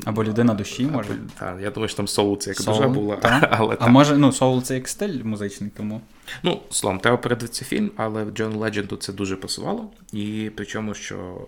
Або 0.06 0.24
людина 0.24 0.54
душі, 0.54 0.86
може. 0.86 1.10
Так, 1.40 1.58
я 1.62 1.72
думаю, 1.72 1.88
що 1.88 1.98
там 1.98 2.08
соул 2.08 2.38
це 2.38 2.50
як 2.50 2.60
soul, 2.60 2.66
душа 2.66 2.88
була. 2.88 3.16
Та? 3.16 3.48
але 3.52 3.78
А 3.80 3.88
може, 3.88 4.18
ну, 4.18 4.32
соул 4.32 4.64
це 4.64 4.76
як 4.76 4.88
стиль 4.88 5.24
музичний, 5.24 5.70
тому. 5.78 6.02
Ну, 6.44 6.62
словом, 6.70 7.00
треба 7.00 7.18
передивитися 7.18 7.66
фільм, 7.66 7.92
але 7.96 8.24
в 8.24 8.32
Джон 8.32 8.56
Ледженду 8.56 8.96
це 8.96 9.14
дуже 9.14 9.36
пасувало. 9.36 9.90
І 10.14 10.52
причому, 10.56 10.94
що 10.94 11.48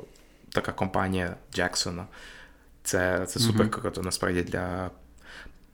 така 0.50 0.72
компанія 0.72 1.36
Джексона 1.54 2.06
це 2.90 3.26
це 3.26 3.40
супер 3.40 3.72
круто, 3.72 4.02
насправді, 4.02 4.42
для 4.42 4.90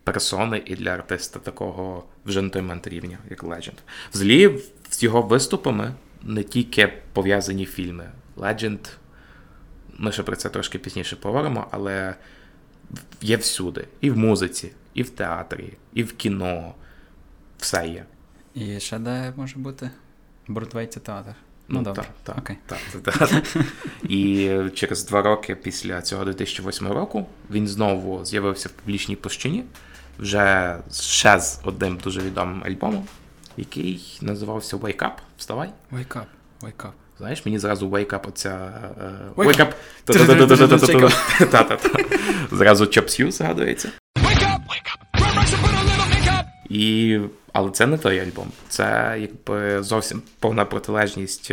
персони 0.04 0.64
і 0.66 0.76
для 0.76 0.90
артиста 0.90 1.40
такого 1.40 2.04
вже 2.26 2.42
на 2.42 2.50
той 2.50 2.62
момент 2.62 2.88
рівня, 2.88 3.18
як 3.30 3.44
Legend. 3.44 3.78
Взагалі, 4.14 4.60
з 4.90 5.04
його 5.04 5.22
виступами 5.22 5.94
не 6.24 6.44
тільки 6.44 6.94
пов'язані 7.14 7.66
фільми. 7.66 8.10
Legend, 8.38 8.80
ми 9.98 10.12
ще 10.12 10.24
про 10.24 10.36
це 10.36 10.50
трошки 10.50 10.80
пізніше 10.80 11.16
поговоримо, 11.16 11.68
але 11.72 12.16
є 13.22 13.38
всюди. 13.38 13.88
І 14.02 14.10
в 14.10 14.18
музиці, 14.18 14.72
і 14.94 15.04
в 15.04 15.10
театрі, 15.10 15.74
і 15.94 16.04
в 16.04 16.14
кіно. 16.14 16.74
Все 17.58 17.88
є. 17.88 18.06
І 18.54 18.80
ще 18.80 19.00
де 19.00 19.34
може 19.36 19.58
бути? 19.58 19.90
Бродвей 20.48 20.88
театр. 20.88 21.36
Ну, 21.68 21.82
ну 21.82 21.94
так, 21.94 22.06
так, 22.24 22.38
okay. 22.38 22.56
так, 23.02 23.20
так. 23.20 23.44
І 24.04 24.52
через 24.74 25.06
два 25.06 25.22
роки 25.22 25.56
після 25.56 26.02
цього 26.02 26.26
2008 26.26 26.88
року 26.88 27.26
він 27.52 27.68
знову 27.68 28.26
з'явився 28.26 28.70
в 28.70 28.72
публічній 28.72 29.16
площині 29.16 29.64
вже 30.20 30.78
ще 31.02 31.40
з 31.40 31.60
одним 31.64 31.98
дуже 32.04 32.22
відомим 32.22 32.64
альбомом, 32.66 33.08
який 33.58 34.18
називався 34.22 34.78
Wake 34.78 35.04
Up. 35.04 35.12
Вставай. 35.38 35.70
Wake 35.92 36.18
Up. 36.18 36.26
Wake 36.62 36.86
Up. 36.86 36.92
Знаєш, 37.18 37.46
мені 37.46 37.60
зразу 37.60 37.90
Wake 37.90 38.10
Up 38.10 38.28
оця... 38.28 38.72
Wake 39.36 39.60
Up! 39.60 39.74
Зразу 42.52 42.84
Chop 42.84 43.32
згадується. 43.32 43.90
І... 46.76 47.20
Але 47.54 47.72
це 47.72 47.88
не 47.88 47.98
той 47.98 48.20
альбом. 48.20 48.52
Це 48.70 49.18
якби 49.20 49.84
зовсім 49.84 50.22
повна 50.40 50.66
протилежність 50.66 51.52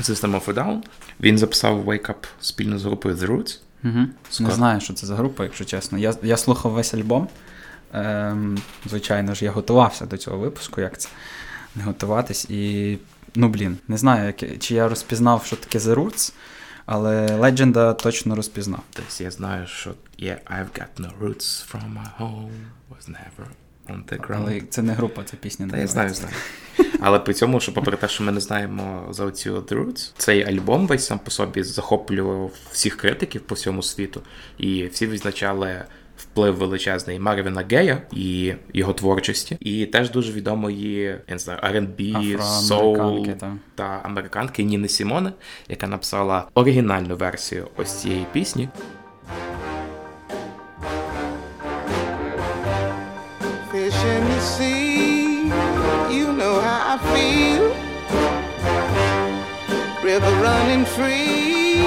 System 0.00 0.40
of 0.40 0.44
a 0.44 0.54
Down. 0.54 0.82
Він 1.20 1.38
записав 1.38 1.88
Wake 1.88 2.08
Up 2.08 2.26
спільно 2.40 2.78
з 2.78 2.84
групою 2.84 3.14
The 3.14 3.26
Roots. 3.26 3.58
Угу. 3.84 4.06
Не 4.40 4.50
знаю, 4.50 4.80
що 4.80 4.94
це 4.94 5.06
за 5.06 5.16
група, 5.16 5.44
якщо 5.44 5.64
чесно. 5.64 5.98
Я 5.98 6.14
я 6.22 6.36
слухав 6.36 6.72
весь 6.72 6.94
альбом. 6.94 7.28
Ем, 7.92 8.58
Звичайно 8.86 9.34
ж, 9.34 9.44
я 9.44 9.50
готувався 9.50 10.06
до 10.06 10.16
цього 10.16 10.38
випуску, 10.38 10.80
як 10.80 10.98
це 10.98 11.08
не 11.76 11.82
готуватись. 11.82 12.50
І 12.50 12.98
Ну, 13.36 13.48
блін, 13.48 13.78
не 13.88 13.96
знаю, 13.96 14.26
як, 14.26 14.58
чи 14.58 14.74
я 14.74 14.88
розпізнав, 14.88 15.44
що 15.46 15.56
таке 15.56 15.78
The 15.78 15.94
Roots, 15.94 16.32
але 16.86 17.36
Легенда 17.36 17.92
точно 17.92 18.36
розпізнав. 18.36 18.82
Тобто 18.92 19.24
я 19.24 19.30
знаю, 19.30 19.66
що 19.66 19.90
yeah, 20.18 20.38
I've 20.52 20.78
got 20.78 21.00
no 21.00 21.10
roots 21.20 21.72
from 21.72 21.94
my 21.94 22.06
home, 22.18 22.50
was 22.90 23.08
never. 23.08 23.46
Але 24.38 24.60
це 24.60 24.82
не 24.82 24.92
група, 24.92 25.22
це 25.24 25.36
пісня. 25.36 25.68
Та 25.70 25.76
я 25.76 25.86
знаю, 25.86 26.14
знаю. 26.14 26.34
Але 27.00 27.18
при 27.18 27.34
цьому, 27.34 27.60
що 27.60 27.74
попри 27.74 27.96
те, 27.96 28.08
що 28.08 28.24
ми 28.24 28.32
не 28.32 28.40
знаємо 28.40 29.06
за 29.10 29.24
оцю 29.24 29.54
The 29.54 29.74
Roots, 29.74 30.12
цей 30.16 30.44
альбом 30.44 30.86
весь 30.86 31.06
сам 31.06 31.18
по 31.18 31.30
собі 31.30 31.62
захоплював 31.62 32.50
всіх 32.70 32.96
критиків 32.96 33.40
по 33.40 33.54
всьому 33.54 33.82
світу, 33.82 34.22
і 34.58 34.86
всі 34.86 35.06
визначали 35.06 35.84
вплив 36.16 36.56
величезний 36.56 37.18
Марвіна 37.18 37.64
Гея 37.70 38.02
і 38.12 38.54
його 38.72 38.92
творчості, 38.92 39.56
і 39.60 39.86
теж 39.86 40.10
дуже 40.10 40.32
відомої 40.32 41.02
я 41.02 41.20
не 41.28 41.38
знаю, 41.38 41.60
R&B, 41.62 42.42
соул 42.42 43.26
та. 43.26 43.56
та 43.74 44.00
американки 44.02 44.64
Ніни 44.64 44.88
Сімоне, 44.88 45.32
яка 45.68 45.86
написала 45.86 46.48
оригінальну 46.54 47.16
версію 47.16 47.68
ось 47.76 47.92
цієї 47.92 48.26
пісні. 48.32 48.68
River 60.04 60.34
running 60.42 60.84
free, 60.84 61.80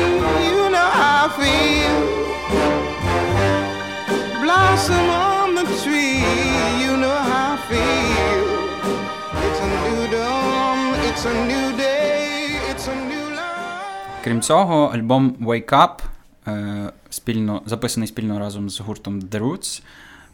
you 0.49 0.69
know 0.73 0.89
how 0.99 1.27
I 1.27 1.29
feel. 1.39 2.17
blossom 4.43 5.09
on 5.09 5.55
the 5.55 5.65
tree, 5.83 6.21
you 6.83 6.93
know 7.03 7.17
how 7.31 7.55
I 7.55 7.57
feel. 7.69 8.47
It's 9.45 9.59
a 9.67 9.69
new 9.85 10.01
dawn, 10.15 10.79
it's 11.07 11.25
a 11.25 11.33
new 11.51 11.67
day, 11.77 12.59
it's 12.71 12.87
a 12.87 12.95
new 13.11 13.25
life. 13.35 14.23
Крім 14.23 14.41
цього, 14.41 14.85
альбом 14.93 15.35
Wake 15.41 15.69
Up, 15.71 15.99
е, 16.47 16.91
спільно, 17.09 17.61
записаний 17.65 18.07
спільно 18.07 18.39
разом 18.39 18.69
з 18.69 18.79
гуртом 18.79 19.19
The 19.19 19.39
Roots, 19.39 19.81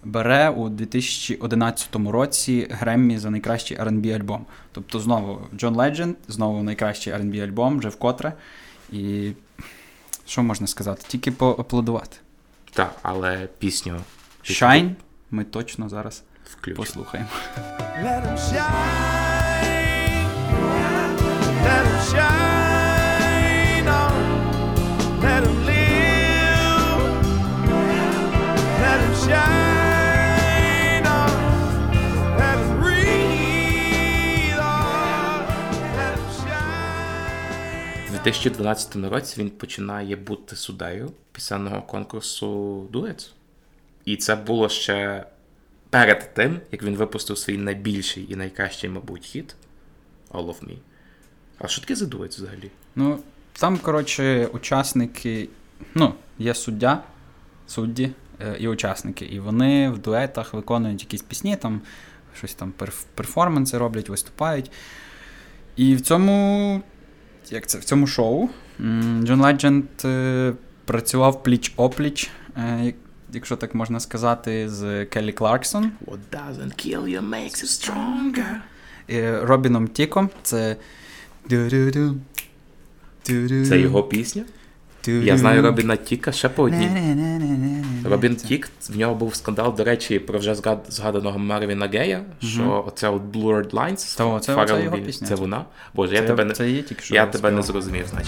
бере 0.03 0.49
у 0.49 0.69
2011 0.69 1.95
році 1.95 2.67
Греммі 2.71 3.17
за 3.17 3.29
найкращий 3.29 3.77
R&B 3.77 4.15
альбом. 4.15 4.45
Тобто 4.71 4.99
знову 4.99 5.41
Джон 5.57 5.75
Ледженд, 5.75 6.15
знову 6.27 6.63
найкращий 6.63 7.13
R&B 7.13 7.43
альбом, 7.43 7.79
вже 7.79 7.89
вкотре. 7.89 8.33
І 8.91 9.31
що 10.25 10.43
можна 10.43 10.67
сказати? 10.67 11.05
Тільки 11.07 11.31
поаплодувати. 11.31 12.17
Так, 12.71 12.95
але 13.01 13.47
пісню 13.59 13.99
Shine 14.43 14.91
ми 15.31 15.43
точно 15.43 15.89
зараз 15.89 16.23
Включу. 16.51 16.77
послухаємо. 16.77 17.29
Let 18.03 18.21
him 18.27 18.37
shine. 18.37 19.32
У 38.23 38.25
2012 38.25 38.95
році 38.95 39.41
він 39.41 39.49
починає 39.49 40.15
бути 40.15 40.55
суддею 40.55 41.11
пісенного 41.31 41.81
конкурсу 41.81 42.81
Дуец. 42.91 43.33
І 44.05 44.17
це 44.17 44.35
було 44.35 44.69
ще 44.69 45.25
перед 45.89 46.33
тим, 46.33 46.59
як 46.71 46.83
він 46.83 46.95
випустив 46.95 47.37
свій 47.37 47.57
найбільший 47.57 48.31
і 48.31 48.35
найкращий, 48.35 48.89
мабуть, 48.89 49.25
хіт 49.25 49.55
All 50.31 50.45
of 50.45 50.63
Me. 50.63 50.75
А 51.57 51.67
що 51.67 51.81
таке 51.81 51.95
за 51.95 52.05
дуець 52.05 52.37
взагалі? 52.37 52.71
Ну, 52.95 53.19
там, 53.53 53.77
коротше, 53.77 54.45
учасники, 54.45 55.49
ну, 55.95 56.13
є 56.39 56.53
суддя, 56.53 57.03
судді 57.67 58.11
е, 58.41 58.55
і 58.59 58.67
учасники, 58.67 59.25
і 59.25 59.39
вони 59.39 59.89
в 59.89 59.97
дуетах 59.97 60.53
виконують 60.53 61.01
якісь 61.01 61.21
пісні, 61.21 61.55
там 61.55 61.81
щось 62.37 62.53
там 62.53 62.73
перф- 62.79 63.05
перформанси 63.15 63.77
роблять, 63.77 64.09
виступають. 64.09 64.71
І 65.75 65.95
в 65.95 66.01
цьому, 66.01 66.81
як 67.53 67.67
це, 67.67 67.77
в 67.77 67.83
цьому 67.83 68.07
шоу 68.07 68.49
Джон 69.23 69.41
Ледженд 69.41 69.85
працював 70.85 71.43
пліч-опліч, 71.43 72.29
е, 72.57 72.93
якщо 73.33 73.55
так 73.55 73.75
можна 73.75 73.99
сказати, 73.99 74.69
з 74.69 75.05
Келлі 75.05 75.31
Кларксон. 75.31 75.91
What 76.05 76.19
doesn't 76.31 76.87
kill 76.87 77.03
you 77.03 77.29
makes 77.29 77.63
you 77.63 77.65
stronger. 77.65 78.55
і 79.07 79.31
Робіном 79.31 79.87
Тіком. 79.87 80.29
Це. 80.43 80.75
Це 83.67 83.79
його 83.79 84.03
пісня. 84.03 84.43
Я 85.07 85.37
знаю 85.37 85.61
Робіна 85.61 85.95
Тіка 85.95 86.31
ще 86.31 86.49
по 86.49 86.63
одній. 86.63 86.89
Робін 88.09 88.35
Тік, 88.35 88.69
в 88.89 88.97
нього 88.97 89.15
був 89.15 89.35
скандал, 89.35 89.75
до 89.75 89.83
речі, 89.83 90.19
про 90.19 90.39
вже 90.39 90.55
згаданого 90.89 91.39
Марвіна 91.39 91.87
Гея, 91.87 92.21
що 92.39 92.83
оце 92.87 93.09
от 93.09 93.21
Blurred 93.21 93.71
Lines. 93.71 94.15
Це 95.25 95.35
вона. 95.35 95.65
Боже, 95.93 96.15
я 96.15 96.21
тебе 96.21 96.45
не, 96.45 96.53
зрозумів, 97.61 98.05
є 98.13 98.23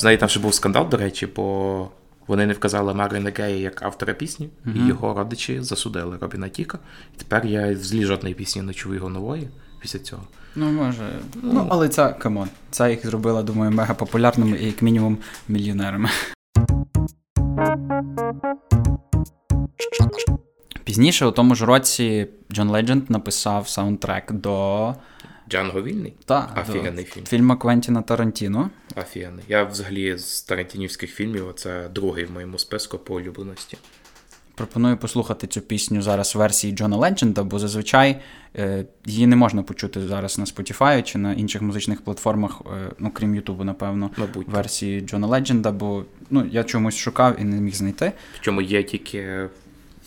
Знаєте, 0.00 0.20
там 0.20 0.28
ще 0.28 0.40
був 0.40 0.54
скандал, 0.54 0.88
до 0.88 0.96
речі, 0.96 1.28
бо 1.36 1.88
вони 2.26 2.46
не 2.46 2.52
вказали 2.52 2.94
Марвіна 2.94 3.32
Гея 3.36 3.56
як 3.56 3.82
автора 3.82 4.14
пісні, 4.14 4.48
і 4.74 4.86
його 4.86 5.14
родичі 5.14 5.60
засудили 5.60 6.18
Робіна 6.20 6.48
Тіка. 6.48 6.78
І 7.14 7.18
тепер 7.18 7.46
я 7.46 7.72
взагалі 7.72 8.06
жодної 8.06 8.34
пісні 8.34 8.62
не 8.62 8.74
чую 8.74 8.94
його 8.94 9.08
нової 9.08 9.48
після 9.80 9.98
цього. 9.98 10.22
Ну, 10.54 10.72
може. 10.72 11.08
Ну, 11.42 11.66
але 11.70 11.88
це, 11.88 12.08
come 12.08 12.31
on. 12.31 12.48
Це 12.70 12.90
їх 12.90 13.06
зробила, 13.06 13.42
думаю, 13.42 13.70
мега 13.70 13.94
популярними 13.94 14.58
і 14.58 14.66
як 14.66 14.82
мінімум 14.82 15.18
мільйонерами. 15.48 16.08
Пізніше, 20.84 21.26
у 21.26 21.30
тому 21.30 21.54
ж 21.54 21.66
році, 21.66 22.28
Джон 22.52 22.68
Ледженд 22.68 23.10
написав 23.10 23.68
саундтрек 23.68 24.32
до, 24.32 24.94
Джанго 25.50 25.82
вільний? 25.82 26.12
та, 26.24 26.64
Офігенний 26.68 27.04
фільм. 27.04 27.24
фільму 27.26 27.56
Квентіна 27.56 28.02
Тарантіно. 28.02 28.70
Офігенний. 28.96 29.44
Я 29.48 29.64
взагалі 29.64 30.18
з 30.18 30.42
тарантінівських 30.42 31.10
фільмів, 31.14 31.52
це 31.56 31.88
другий 31.88 32.24
в 32.24 32.30
моєму 32.32 32.58
списку 32.58 32.98
по 32.98 33.14
улюбленості. 33.14 33.78
Пропоную 34.54 34.96
послухати 34.96 35.46
цю 35.46 35.60
пісню 35.60 36.02
зараз 36.02 36.34
в 36.34 36.38
версії 36.38 36.72
Джона 36.72 36.96
Ледженда, 36.96 37.42
бо 37.42 37.58
зазвичай 37.58 38.20
е, 38.56 38.84
її 39.06 39.26
не 39.26 39.36
можна 39.36 39.62
почути 39.62 40.00
зараз 40.08 40.38
на 40.38 40.44
Spotify 40.44 41.02
чи 41.02 41.18
на 41.18 41.32
інших 41.32 41.62
музичних 41.62 42.02
платформах, 42.02 42.62
е, 42.66 42.90
ну 42.98 43.10
крім 43.10 43.34
Ютубу, 43.34 43.64
напевно, 43.64 44.10
Мабуть. 44.16 44.48
версії 44.48 45.00
Джона 45.00 45.26
Ледженда, 45.26 45.72
бо 45.72 46.04
ну, 46.30 46.46
я 46.50 46.64
чомусь 46.64 46.96
шукав 46.96 47.40
і 47.40 47.44
не 47.44 47.60
міг 47.60 47.74
знайти. 47.74 48.12
Причому 48.32 48.62
є 48.62 48.82
тільки 48.82 49.48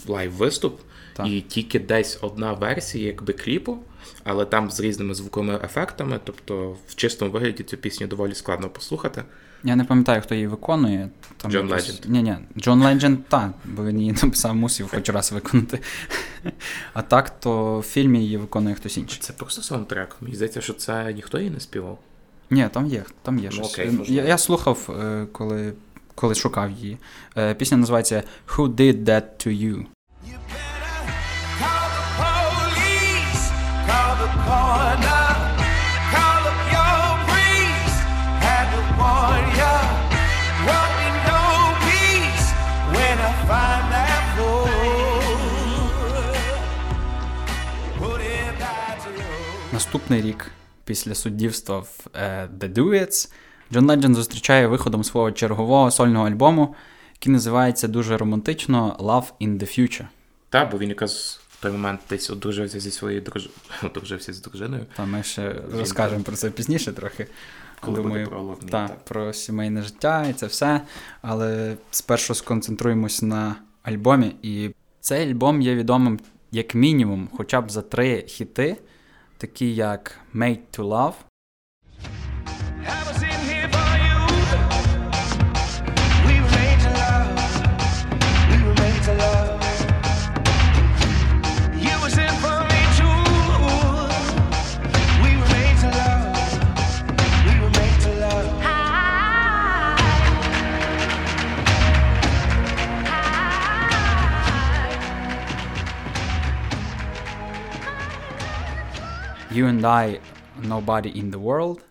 лайв-виступ, 0.08 0.80
Так. 1.14 1.28
і 1.28 1.42
тільки 1.42 1.80
десь 1.80 2.20
одна 2.22 2.54
версія, 2.54 3.06
якби 3.08 3.34
кліпу, 3.34 3.78
але 4.24 4.46
там 4.46 4.72
з 4.72 4.80
різними 4.80 5.14
звуковими 5.14 5.60
ефектами. 5.64 6.20
Тобто 6.24 6.76
в 6.88 6.96
чистому 6.96 7.32
вигляді 7.32 7.64
цю 7.64 7.78
пісню 7.78 8.08
доволі 8.08 8.36
складно 8.36 8.70
послухати. 8.70 9.24
Я 9.64 9.76
не 9.76 9.84
пам'ятаю, 9.84 10.22
хто 10.22 10.36
її 10.36 10.48
виконує. 10.48 11.10
Там 11.38 11.52
Джон 11.52 11.68
якось- 11.68 11.88
Ледженд. 11.88 12.06
Ні, 12.14 12.24
ні, 12.24 12.36
Джон 12.58 12.82
Ледженд, 12.84 13.20
так, 13.30 13.52
бо 13.66 13.86
він 13.86 14.00
її 14.00 14.12
написав, 14.24 14.56
мусив 14.56 14.88
хоч 14.92 15.10
раз 15.10 15.32
виконати. 15.32 15.80
А 16.94 17.02
так, 17.02 17.40
то 17.40 17.80
в 17.80 17.84
фільмі 17.84 18.20
її 18.24 18.38
виконує 18.38 18.76
хтось 18.76 18.98
інший. 18.98 19.20
Це 19.22 19.34
просто 19.34 19.62
саундтрек. 19.62 20.16
Мені 20.22 20.36
здається, 20.36 20.62
що 20.62 20.74
це 20.74 21.14
ніхто 21.14 21.38
її 21.40 21.50
не 21.50 21.60
співав. 21.60 22.00
Ні, 22.50 22.68
там 22.74 22.86
є, 22.88 23.04
там 23.22 23.40
є 23.40 23.46
Ну, 23.46 23.52
щось. 23.52 23.74
окей, 23.74 23.92
я, 24.08 24.24
я 24.24 24.38
слухав, 24.38 24.98
е, 25.04 25.28
коли, 25.32 25.74
коли 26.16 26.36
шукав 26.36 26.72
її. 26.72 26.98
Е, 27.38 27.54
Пісня 27.54 27.78
називається 27.78 28.24
Who 28.48 28.68
Did 28.76 29.04
That 29.04 29.24
To 29.40 29.48
You? 29.48 29.86
Наступний 49.94 50.22
рік 50.22 50.52
після 50.86 51.16
суддівства 51.16 51.80
в 51.80 52.08
е, 52.14 52.50
The 52.60 52.74
Duets 52.74 53.32
Джон 53.74 53.86
Ледженд 53.86 54.16
зустрічає 54.16 54.68
виходом 54.68 55.04
свого 55.04 55.32
чергового 55.32 55.92
сольного 55.92 56.28
альбому, 56.28 56.76
який 57.14 57.34
називається 57.34 57.88
дуже 57.88 58.18
романтично 58.18 58.96
Love 59.00 59.48
in 59.48 59.60
the 59.60 59.80
Future. 59.80 60.06
Так, 60.50 60.72
бо 60.72 60.78
він 60.78 60.90
якраз 60.90 61.42
в 61.50 61.62
той 61.62 61.72
момент 61.72 62.00
десь 62.10 62.30
одружився 62.30 62.80
зі 62.80 62.92
своєю 62.92 63.22
друж... 63.22 63.50
одружився 63.84 64.34
з 64.34 64.42
дружиною. 64.42 64.86
Та 64.96 65.06
ми 65.06 65.24
ще 65.24 65.56
розкажемо 65.74 66.24
про 66.24 66.36
це 66.36 66.50
пізніше 66.50 66.94
трохи. 66.94 67.28
Коли 67.80 68.02
Думаю, 68.02 68.28
про 68.28 68.58
та, 68.70 68.88
так. 68.88 69.06
про 69.06 69.34
сімейне 69.34 69.82
життя 69.82 70.26
і 70.30 70.34
це 70.34 70.46
все. 70.46 70.82
Але 71.22 71.76
спершу 71.92 72.36
сконцентруємось 72.36 73.22
на 73.22 73.56
альбомі. 73.84 74.36
І 74.42 74.70
цей 75.00 75.30
альбом 75.30 75.62
є 75.62 75.76
відомим 75.76 76.20
як 76.52 76.76
мінімум, 76.76 77.30
хоча 77.38 77.62
б 77.62 77.72
за 77.72 77.82
три 77.82 78.22
хіти, 78.28 78.78
takie 79.44 79.74
jak 79.74 80.20
Made 80.34 80.62
to 80.72 80.84
Love. 80.84 81.33
You 109.54 109.68
and 109.68 109.86
I, 109.86 110.20
Nobody 110.64 111.12
in 111.20 111.30
the 111.30 111.38
World. 111.38 111.84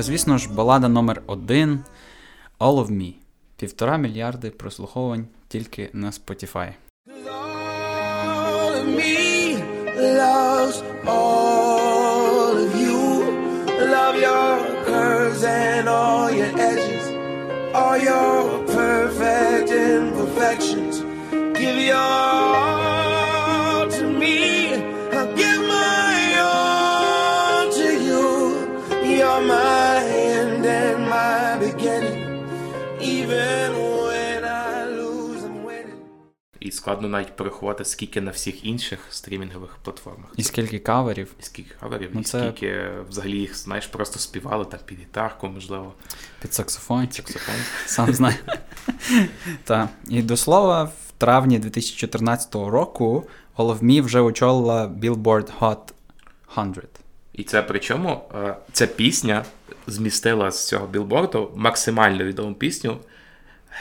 Та 0.00 0.04
звісно 0.04 0.38
ж, 0.38 0.52
балада 0.52 0.88
номер 0.88 1.22
один 1.26 1.84
All 2.58 2.86
of 2.86 2.90
Me. 2.90 3.14
Півтора 3.56 3.96
мільярди 3.96 4.50
прослуховувань 4.50 5.26
тільки 5.48 5.90
на 5.92 6.10
Spotify. 6.10 6.72
All 7.06 8.72
of 8.80 8.86
me 8.98 9.62
loves 10.20 10.82
all 11.06 12.54
of 12.64 12.70
you. 12.84 12.98
Love 13.96 14.16
your 14.28 14.50
curves 14.88 15.42
and 15.44 15.84
all 15.98 16.26
your 16.40 16.52
edges, 16.70 17.04
all 17.80 17.98
your 18.10 18.34
perfect 18.78 19.68
imperfections. 19.90 20.94
Give 21.58 21.78
your 21.92 22.79
І 36.70 36.72
складно 36.72 37.08
навіть 37.08 37.36
порахувати, 37.36 37.84
скільки 37.84 38.20
на 38.20 38.30
всіх 38.30 38.64
інших 38.64 38.98
стрімінгових 39.10 39.76
платформах. 39.84 40.30
І 40.36 40.42
скільки 40.42 40.78
каверів. 40.78 41.34
І 41.40 41.42
скільки 41.42 41.74
хаверів, 41.80 42.10
Ну, 42.14 42.20
і 42.20 42.24
це- 42.24 42.40
скільки 42.40 42.88
взагалі 43.08 43.38
їх, 43.38 43.56
знаєш, 43.56 43.86
просто 43.86 44.18
співали 44.18 44.64
там 44.64 44.80
під 44.84 44.98
гітарку, 45.00 45.48
можливо, 45.48 45.92
Під 46.42 46.54
саксофончик. 46.54 47.28
саксофон. 47.28 47.54
Сам 47.86 48.14
знаю. 48.14 48.34
Так. 49.64 49.88
І 50.08 50.22
до 50.22 50.36
слова, 50.36 50.82
в 50.84 50.92
травні 51.18 51.58
2014 51.58 52.54
року 52.70 53.26
Me 53.58 54.02
вже 54.02 54.20
очолила 54.20 54.86
Billboard 54.86 55.48
Hot 55.60 55.78
100. 56.52 56.82
І 57.32 57.44
це 57.44 57.62
причому 57.62 58.24
е, 58.34 58.56
ця 58.72 58.86
пісня 58.86 59.44
змістила 59.86 60.50
з 60.50 60.68
цього 60.68 60.86
білборду 60.86 61.52
максимально 61.56 62.24
відому 62.24 62.54
пісню 62.54 62.96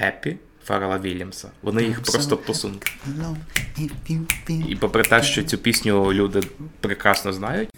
Happy 0.01 0.35
Фаррела 0.69 0.99
Вільямса. 0.99 1.51
Вони 1.61 1.83
їх 1.83 2.01
просто 2.01 2.37
посунули. 2.37 2.79
І 4.67 4.75
попри 4.75 5.03
те, 5.03 5.23
що 5.23 5.43
цю 5.43 5.57
пісню 5.57 6.13
люди 6.13 6.41
прекрасно 6.79 7.33
знають, 7.33 7.69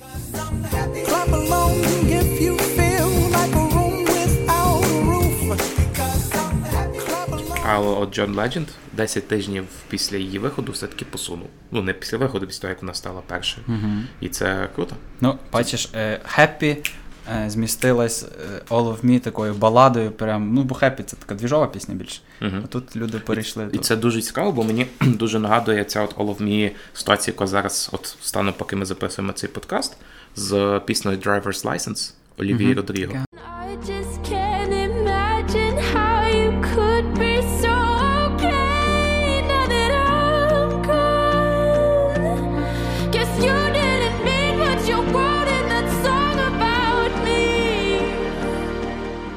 але 7.66 7.88
от 7.88 8.16
Джон 8.16 8.36
Ледженд 8.36 8.68
10 8.94 9.28
тижнів 9.28 9.66
після 9.90 10.18
її 10.18 10.40
виходу 10.40 10.72
все-таки 10.72 11.06
посунув. 11.06 11.48
Ну, 11.72 11.82
не 11.82 11.94
після 11.94 12.18
виходу, 12.18 12.48
після 12.48 12.62
того, 12.62 12.70
як 12.70 12.82
вона 12.82 12.94
стала 12.94 13.22
першою. 13.28 13.66
І 14.22 14.30
це 14.30 14.70
круто. 14.76 14.96
Ну, 15.22 15.40
бачиш, 15.52 15.90
е, 15.96 16.20
Happy 16.38 16.92
змістилась 17.48 18.24
е, 18.24 18.62
All 18.70 18.84
of 18.84 19.06
Me 19.06 19.20
такою 19.20 19.54
баладою. 19.54 20.12
Прям, 20.12 20.54
ну, 20.54 20.64
бо 20.64 20.76
хеппі 20.76 21.04
це 21.04 21.18
така 21.18 21.36
двіжова 21.36 21.68
пісня 21.68 21.96
більше. 21.96 22.22
А 22.42 22.68
тут 22.68 22.96
люди 22.96 23.20
перейшли. 23.20 23.70
І 23.74 23.76
і 23.76 23.80
це 23.80 23.96
дуже 23.96 24.22
цікаво, 24.22 24.52
бо 24.52 24.64
мені 24.64 24.88
дуже 25.02 25.40
нагадує 25.40 25.84
ця 25.84 26.02
от 26.02 26.16
All 26.16 26.38
of 26.38 26.42
Me 26.44 26.72
ситуація, 26.94 27.34
яка 27.34 27.48
зараз 27.48 27.90
от 27.94 28.16
стану, 28.22 28.54
поки 28.58 28.76
ми 28.76 28.86
записуємо 28.86 29.34
цей 29.34 29.50
подкаст, 29.50 29.98
з 30.36 30.82
піснею 30.86 31.18
Driver's 31.18 31.66
License 31.66 32.14
Олівії 32.38 32.74
Родріго. 32.74 33.14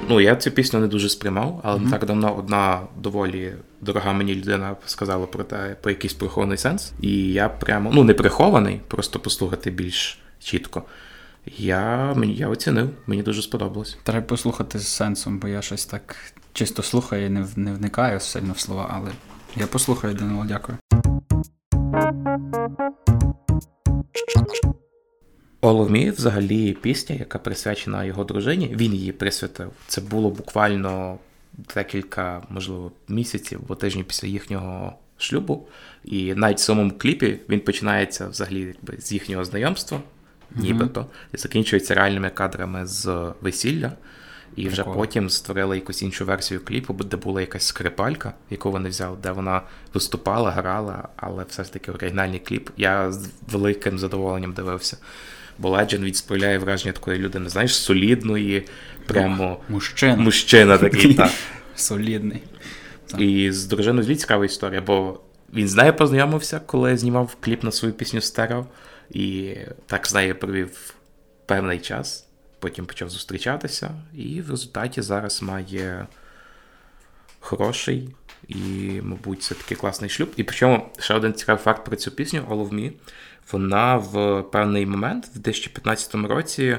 Ну, 0.08 0.20
я 0.20 0.36
цю 0.36 0.50
пісню 0.50 0.80
не 0.80 0.86
дуже 0.86 1.08
сприймав, 1.08 1.60
але 1.64 1.80
не 1.80 1.90
так 1.90 2.06
давно 2.06 2.36
одна 2.36 2.80
доволі 2.96 3.52
дорога 3.80 4.12
мені 4.12 4.34
людина 4.34 4.76
сказала 4.86 5.26
про 5.26 5.44
те, 5.44 5.76
про 5.80 5.90
якийсь 5.90 6.14
прихований 6.14 6.58
сенс. 6.58 6.92
І 7.00 7.32
я 7.32 7.48
прямо, 7.48 7.90
ну 7.94 8.04
не 8.04 8.14
прихований, 8.14 8.80
просто 8.88 9.18
послухати 9.18 9.70
більш 9.70 10.18
чітко. 10.38 10.82
Я, 11.56 12.14
мені, 12.16 12.34
я 12.34 12.48
оцінив, 12.48 12.90
мені 13.06 13.22
дуже 13.22 13.42
сподобалось. 13.42 13.98
Треба 14.02 14.26
послухати 14.26 14.78
з 14.78 14.88
сенсом, 14.88 15.38
бо 15.38 15.48
я 15.48 15.62
щось 15.62 15.86
так 15.86 16.16
чисто 16.52 16.82
слухаю 16.82 17.26
і 17.26 17.28
не, 17.28 17.46
не 17.56 17.72
вникаю 17.72 18.20
сильно 18.20 18.52
в 18.52 18.58
слова, 18.58 18.90
але 18.90 19.10
я 19.56 19.66
послухаю, 19.66 20.14
Данило, 20.14 20.44
дякую. 20.48 20.78
All 25.64 26.12
взагалі 26.12 26.72
пісня, 26.72 27.16
яка 27.16 27.38
присвячена 27.38 28.04
його 28.04 28.24
дружині. 28.24 28.74
Він 28.76 28.94
її 28.94 29.12
присвятив. 29.12 29.70
Це 29.86 30.00
було 30.00 30.30
буквально 30.30 31.18
декілька, 31.74 32.42
можливо, 32.50 32.92
місяців 33.08 33.60
або 33.64 33.74
тижнів 33.74 34.04
після 34.04 34.28
їхнього 34.28 34.94
шлюбу. 35.18 35.66
І 36.04 36.34
навіть 36.34 36.58
в 36.58 36.60
самому 36.60 36.90
кліпі 36.98 37.38
він 37.48 37.60
починається 37.60 38.28
взагалі 38.28 38.60
якби, 38.60 39.00
з 39.00 39.12
їхнього 39.12 39.44
знайомства, 39.44 40.00
нібито, 40.56 41.06
і 41.34 41.36
закінчується 41.36 41.94
реальними 41.94 42.30
кадрами 42.30 42.86
з 42.86 43.32
весілля. 43.40 43.92
І 44.56 44.68
вже 44.68 44.84
потім 44.84 45.30
створили 45.30 45.76
якусь 45.76 46.02
іншу 46.02 46.24
версію 46.24 46.60
кліпу, 46.64 46.94
де 46.94 47.16
була 47.16 47.40
якась 47.40 47.66
скрипалька, 47.66 48.32
яку 48.50 48.70
вони 48.70 48.88
взяли, 48.88 49.16
де 49.22 49.32
вона 49.32 49.62
виступала, 49.94 50.50
грала, 50.50 51.08
але 51.16 51.44
все 51.48 51.64
ж 51.64 51.72
таки 51.72 51.92
оригінальний 51.92 52.38
кліп. 52.38 52.70
Я 52.76 53.12
з 53.12 53.30
великим 53.48 53.98
задоволенням 53.98 54.52
дивився. 54.52 54.96
Бо 55.58 55.70
Legend 55.70 56.00
відсправляє 56.00 56.58
враження 56.58 56.92
такої 56.92 57.18
людини, 57.18 57.48
знаєш, 57.48 57.76
солідної, 57.76 58.66
прямо 59.06 59.60
Мужчина. 59.68 60.16
мужчина 60.16 60.78
такий. 60.78 61.14
так. 61.14 61.30
Солідний. 61.74 62.42
І 63.18 63.52
з 63.52 63.66
дружиною 63.66 64.04
звідь 64.04 64.20
цікава 64.20 64.44
історія, 64.44 64.80
бо 64.80 65.20
він 65.54 65.68
з 65.68 65.74
нею 65.74 65.96
познайомився, 65.96 66.60
коли 66.66 66.96
знімав 66.96 67.36
кліп 67.40 67.62
на 67.62 67.72
свою 67.72 67.94
пісню 67.94 68.20
Стерео, 68.20 68.66
і 69.10 69.54
так 69.86 70.06
з 70.06 70.14
нею 70.14 70.34
провів 70.34 70.94
певний 71.46 71.78
час. 71.78 72.26
Потім 72.58 72.86
почав 72.86 73.10
зустрічатися, 73.10 73.90
і 74.14 74.40
в 74.40 74.50
результаті 74.50 75.02
зараз 75.02 75.42
має 75.42 76.06
хороший 77.40 78.08
і, 78.48 78.54
мабуть, 79.02 79.42
це 79.42 79.54
такий 79.54 79.76
класний 79.76 80.10
шлюб. 80.10 80.32
І 80.36 80.44
причому 80.44 80.88
ще 80.98 81.14
один 81.14 81.34
цікавий 81.34 81.62
факт 81.64 81.84
про 81.84 81.96
цю 81.96 82.10
пісню 82.10 82.40
All 82.50 82.68
of 82.68 82.74
Me. 82.74 82.92
Вона 83.52 83.96
в 83.96 84.42
певний 84.42 84.86
момент, 84.86 85.26
в 85.26 85.32
2015 85.32 86.14
році, 86.14 86.78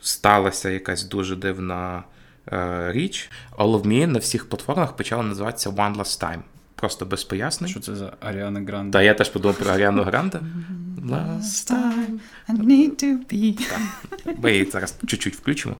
сталася 0.00 0.70
якась 0.70 1.04
дуже 1.04 1.36
дивна 1.36 2.02
е, 2.52 2.92
річ. 2.92 3.30
All 3.58 3.80
of 3.80 3.86
Me 3.86 4.06
на 4.06 4.18
всіх 4.18 4.48
платформах 4.48 4.96
почала 4.96 5.22
називатися 5.22 5.70
One 5.70 5.96
Last 5.96 6.22
Time. 6.22 6.40
Просто 6.74 7.06
без 7.06 7.24
пояснень. 7.24 7.70
Що 7.70 7.80
це 7.80 7.96
за 7.96 8.12
Аріана 8.20 8.60
Гранде? 8.60 8.98
Та 8.98 9.02
я 9.02 9.14
теж 9.14 9.28
подумав 9.28 9.56
про 9.56 9.70
Аріану 9.72 10.02
Гранде. 10.02 10.40
Last 11.06 11.72
time. 11.72 12.18
I 12.48 12.58
need 12.66 13.04
to 13.04 13.32
be. 13.32 13.70
Ми 14.42 14.52
її 14.52 14.64
зараз 14.64 14.96
чуть-чуть 15.06 15.36
включимо. 15.36 15.76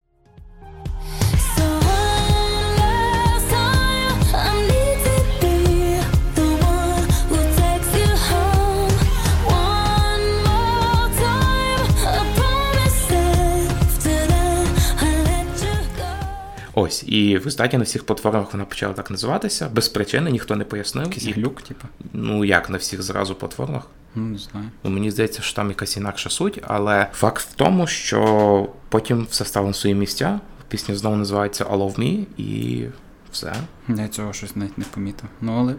Ось, 16.74 17.04
і 17.06 17.38
в 17.38 17.44
результаті 17.44 17.78
на 17.78 17.84
всіх 17.84 18.04
платформах 18.06 18.52
вона 18.52 18.64
почала 18.64 18.94
так 18.94 19.10
називатися. 19.10 19.68
Без 19.72 19.88
причини, 19.88 20.30
ніхто 20.30 20.56
не 20.56 20.64
пояснив. 20.64 21.04
Якийсь 21.06 21.26
І, 21.26 21.32
глюк, 21.32 21.62
типу. 21.62 21.86
ну 22.12 22.44
як 22.44 22.70
на 22.70 22.78
всіх 22.78 23.02
зразу 23.02 23.34
платформах. 23.34 23.86
Ну, 24.14 24.22
не 24.24 24.38
знаю. 24.38 24.66
Ну, 24.84 24.90
мені 24.90 25.10
здається, 25.10 25.42
що 25.42 25.56
там 25.56 25.68
якась 25.68 25.96
інакша 25.96 26.30
суть, 26.30 26.60
але 26.66 27.06
факт 27.12 27.42
в 27.42 27.54
тому, 27.54 27.86
що 27.86 28.68
потім 28.88 29.26
все 29.30 29.44
стало 29.44 29.66
на 29.66 29.72
свої 29.72 29.94
місця. 29.94 30.40
Пісня 30.68 30.94
знову 30.96 31.16
називається 31.16 31.64
All 31.64 31.78
of 31.78 31.98
Me, 31.98 32.24
і 32.36 32.84
все. 33.32 33.54
Я 33.88 34.08
цього 34.08 34.32
щось 34.32 34.56
навіть 34.56 34.78
не 34.78 34.84
помітив. 34.84 35.28
Ну, 35.40 35.52
але. 35.58 35.74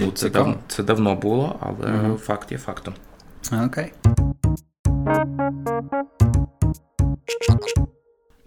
Ну, 0.00 0.10
це, 0.12 0.30
дав, 0.30 0.56
це 0.68 0.82
давно 0.82 1.14
було, 1.14 1.56
але 1.60 1.88
Мгм. 1.92 2.16
факт 2.16 2.52
є 2.52 2.58
фактом. 2.58 2.94
Окей. 3.66 3.92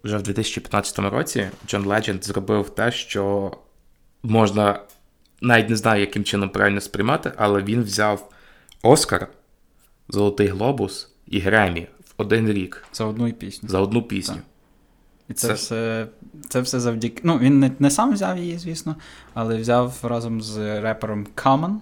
Вже 0.04 0.18
в 0.18 0.22
2015 0.24 1.00
році 1.00 1.50
Джон 1.68 1.86
Ледженд 1.86 2.26
зробив 2.26 2.70
те, 2.70 2.92
що 2.92 3.52
можна 4.24 4.80
навіть 5.42 5.70
не 5.70 5.76
знаю, 5.76 6.02
яким 6.02 6.24
чином 6.24 6.50
правильно 6.50 6.82
сприймати, 6.82 7.32
але 7.38 7.62
він 7.64 7.84
взяв 7.84 8.30
Оскар, 8.84 9.28
Золотий 10.10 10.48
Глобус 10.48 11.10
і 11.28 11.40
Гремі 11.40 11.88
в 12.00 12.14
один 12.18 12.50
рік 12.52 12.84
За 12.94 13.06
одну 13.06 13.34
пісню. 13.34 13.70
за 13.70 13.80
одну 13.80 14.04
пісню. 14.04 14.36
Так. 14.36 14.44
І 15.30 15.34
це, 15.34 15.48
Це- 15.48 15.54
все 15.54 16.08
це 16.50 16.62
все 16.62 16.80
завдяки. 16.80 17.22
Ну, 17.24 17.38
він 17.38 17.60
не, 17.60 17.72
не 17.80 17.92
сам 17.92 18.14
взяв 18.14 18.38
її, 18.38 18.58
звісно, 18.58 18.96
але 19.34 19.58
взяв 19.58 19.98
разом 20.04 20.42
з 20.42 20.82
репером 20.82 21.28
Common. 21.36 21.76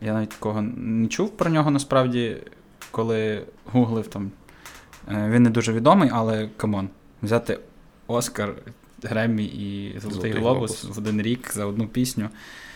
Я 0.00 0.12
навіть 0.12 0.28
такого 0.28 0.62
не 0.76 1.08
чув 1.08 1.30
про 1.36 1.50
нього 1.50 1.70
насправді, 1.70 2.36
коли 2.90 3.42
гуглив 3.64 4.06
там. 4.06 4.30
Е, 5.10 5.28
Він 5.30 5.42
не 5.42 5.50
дуже 5.50 5.72
відомий, 5.72 6.10
але 6.12 6.48
come 6.56 6.74
on. 6.74 6.88
Взяти 7.22 7.58
Оскар, 8.06 8.54
Греммі 9.02 9.44
і 9.44 9.98
Золотий, 10.00 10.32
Глобус 10.32 10.84
в 10.84 10.98
один 10.98 11.22
рік 11.22 11.52
за 11.54 11.64
одну 11.64 11.86
пісню. 11.88 12.28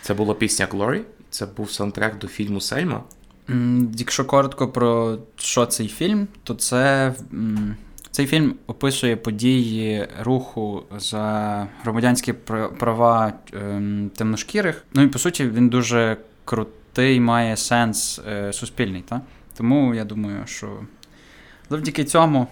Це 0.03 0.15
була 0.15 0.35
пісня 0.35 0.69
Glory, 0.73 1.01
це 1.31 1.47
був 1.47 1.71
саундтрек 1.71 2.19
до 2.19 2.29
фільму 2.29 2.61
Сельма. 2.61 3.03
Якщо 3.97 4.25
коротко 4.25 4.69
про 4.69 5.19
що 5.37 5.67
цей 5.67 5.89
фільм, 5.89 6.29
то 6.45 6.55
це 6.55 7.15
цей 8.11 8.27
фільм 8.27 8.55
описує 8.67 9.17
події 9.17 10.09
руху 10.21 10.83
за 10.99 11.67
громадянські 11.83 12.33
права 12.79 13.33
ем, 13.53 14.11
темношкірих. 14.17 14.85
Ну 14.95 15.03
і 15.03 15.07
по 15.07 15.19
суті 15.19 15.47
він 15.47 15.69
дуже 15.69 16.17
крутий, 16.45 17.21
має 17.21 17.57
сенс 17.57 18.21
е, 18.29 18.53
суспільний. 18.53 19.03
Та? 19.03 19.21
Тому 19.57 19.95
я 19.95 20.05
думаю, 20.05 20.43
що 20.47 20.81
завдяки 21.71 22.05
цьому 22.05 22.47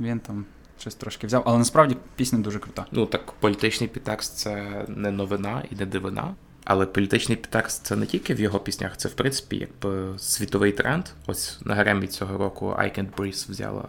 він 0.00 0.18
там 0.18 0.44
щось 0.78 0.94
трошки 0.94 1.26
взяв. 1.26 1.42
Але 1.46 1.58
насправді 1.58 1.96
пісня 2.16 2.38
дуже 2.38 2.58
крута. 2.58 2.86
Ну 2.92 3.06
так, 3.06 3.32
політичний 3.32 3.88
підтекст 3.88 4.36
це 4.36 4.84
не 4.88 5.10
новина 5.10 5.62
і 5.70 5.74
не 5.74 5.86
дивина. 5.86 6.34
Але 6.64 6.86
політичний 6.86 7.36
підтекст 7.36 7.86
це 7.86 7.96
не 7.96 8.06
тільки 8.06 8.34
в 8.34 8.40
його 8.40 8.58
піснях, 8.58 8.96
це 8.96 9.08
в 9.08 9.12
принципі 9.12 9.56
якби 9.56 10.18
світовий 10.18 10.72
тренд. 10.72 11.04
Ось 11.26 11.58
на 11.64 11.74
Гремі 11.74 12.06
цього 12.06 12.38
року 12.38 12.66
I 12.78 12.98
Can't 12.98 13.10
Breathe 13.16 13.50
взяла 13.50 13.84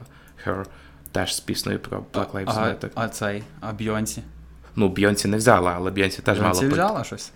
Her 0.46 0.66
теж 1.12 1.36
з 1.36 1.40
піснею 1.40 1.80
про 1.80 2.06
Black 2.14 2.32
Lives 2.32 2.54
а, 2.56 2.68
Matter. 2.68 2.90
а 2.96 3.08
цей, 3.08 3.44
а 3.62 3.74
Бйонсі? 3.74 4.24
Ну, 4.76 4.90
Бйонсі 4.90 5.28
не 5.28 5.38
взяла, 5.38 5.74
але 5.76 5.92
Бйонсі 5.92 6.22
теж 6.22 6.40
мала 6.40 6.52
Бйонсі 6.52 6.68
взяла 6.68 7.04
щось? 7.04 7.32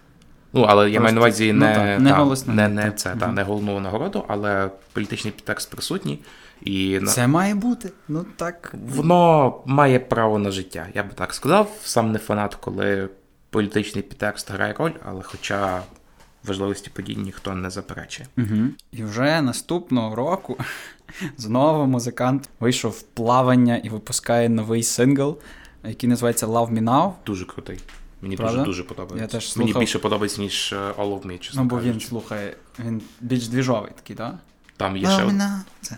Ну, 0.53 0.61
але 0.61 0.89
я 0.89 0.99
маю 0.99 1.13
на 1.13 1.21
Просто- 1.21 1.43
увазі 1.43 1.53
ну, 1.53 1.59
не, 1.59 1.75
так, 1.75 1.99
не 1.99 2.09
та, 2.11 2.51
не, 2.53 2.67
не 2.67 2.91
це, 2.91 3.15
та, 3.19 3.27
не 3.27 3.43
головну 3.43 3.79
нагороду, 3.79 4.25
але 4.27 4.69
політичний 4.93 5.33
підтекст 5.33 5.71
присутній. 5.71 6.19
І 6.65 6.99
на- 6.99 7.11
Це 7.11 7.27
має 7.27 7.55
бути. 7.55 7.91
Ну 8.07 8.25
так. 8.35 8.73
воно 8.95 9.61
має 9.65 9.99
право 9.99 10.39
на 10.39 10.51
життя. 10.51 10.87
Я 10.93 11.03
би 11.03 11.09
так 11.15 11.33
сказав. 11.33 11.71
Сам 11.83 12.11
не 12.11 12.19
фанат, 12.19 12.55
коли 12.55 13.09
політичний 13.49 14.03
підтекст 14.03 14.51
грає 14.51 14.73
роль, 14.73 14.91
але 15.05 15.21
хоча 15.23 15.81
важливості 16.43 16.89
подій 16.93 17.15
ніхто 17.15 17.53
не 17.55 17.69
заперечує. 17.69 18.27
Угу. 18.37 18.67
І 18.91 19.03
вже 19.03 19.41
наступного 19.41 20.15
року 20.15 20.57
знову 21.37 21.85
музикант 21.85 22.49
вийшов 22.59 22.91
в 22.91 23.01
плавання 23.01 23.77
і 23.77 23.89
випускає 23.89 24.49
новий 24.49 24.83
сингл, 24.83 25.37
який 25.83 26.09
називається 26.09 26.47
Love 26.47 26.73
Me 26.73 26.83
Now. 26.83 27.11
Дуже 27.25 27.45
крутий. 27.45 27.79
Мені 28.21 28.37
Правда? 28.37 28.55
дуже 28.57 28.65
дуже 28.65 28.83
подобається. 28.83 29.37
Я 29.37 29.41
теж 29.41 29.57
Мені 29.57 29.73
більше 29.73 29.99
подобається, 29.99 30.41
ніж 30.41 30.73
е, 30.73 30.75
All 30.75 31.19
of 31.19 31.27
Me, 31.27 31.39
чесно 31.39 31.61
Ну, 31.61 31.67
бо 31.69 31.79
він 31.79 31.99
слухає, 31.99 32.55
він 32.79 33.01
більш 33.21 33.47
двіжовий 33.47 33.91
такий, 33.95 34.15
так? 34.15 34.35
Там 34.77 34.97
є 34.97 35.09
ще. 35.09 35.23
од- 35.23 35.31
Now. 35.33 35.59
Це. 35.81 35.97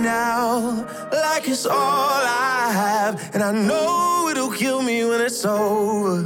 Now, 0.00 0.86
like 1.10 1.48
it's 1.48 1.66
all 1.66 1.74
I 1.74 2.70
have. 2.72 3.34
And 3.34 3.42
I 3.42 3.52
know 3.52 4.28
it'll 4.30 4.50
kill 4.50 4.82
me 4.82 5.04
when 5.04 5.20
it's 5.20 5.44
over. 5.44 6.24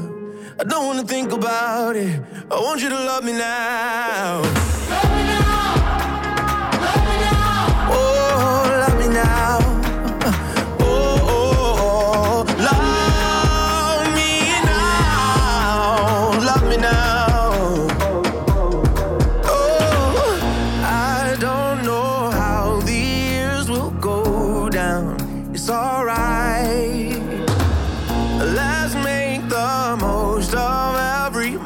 I 0.58 0.64
don't 0.64 0.86
wanna 0.86 1.04
think 1.04 1.32
about 1.32 1.96
it. 1.96 2.20
I 2.50 2.60
want 2.60 2.82
you 2.82 2.88
to 2.88 2.96
love 2.96 3.24
me 3.24 3.32
now. 3.32 4.69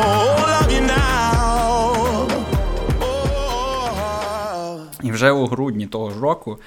Oh, 0.07 0.47
love 0.53 0.71
you 0.75 0.81
now. 0.95 2.27
Oh. 3.01 4.87
І 5.03 5.11
вже 5.11 5.31
у 5.31 5.45
грудні 5.47 5.87
того 5.87 6.11
ж 6.11 6.19
року 6.19 6.59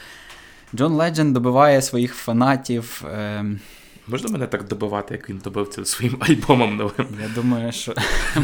Джон 0.74 0.92
Ледженд 0.92 1.32
добиває 1.32 1.82
своїх 1.82 2.14
фанатів 2.14 3.04
ем, 3.14 3.60
Можна 4.08 4.30
мене 4.30 4.46
так 4.46 4.68
добивати, 4.68 5.14
як 5.14 5.30
він 5.30 5.38
добив 5.38 5.68
цим 5.68 5.84
своїм 5.84 6.16
альбомом 6.20 6.76
новим? 6.76 7.06
Я 7.22 7.28
думаю, 7.28 7.72
що 7.72 7.94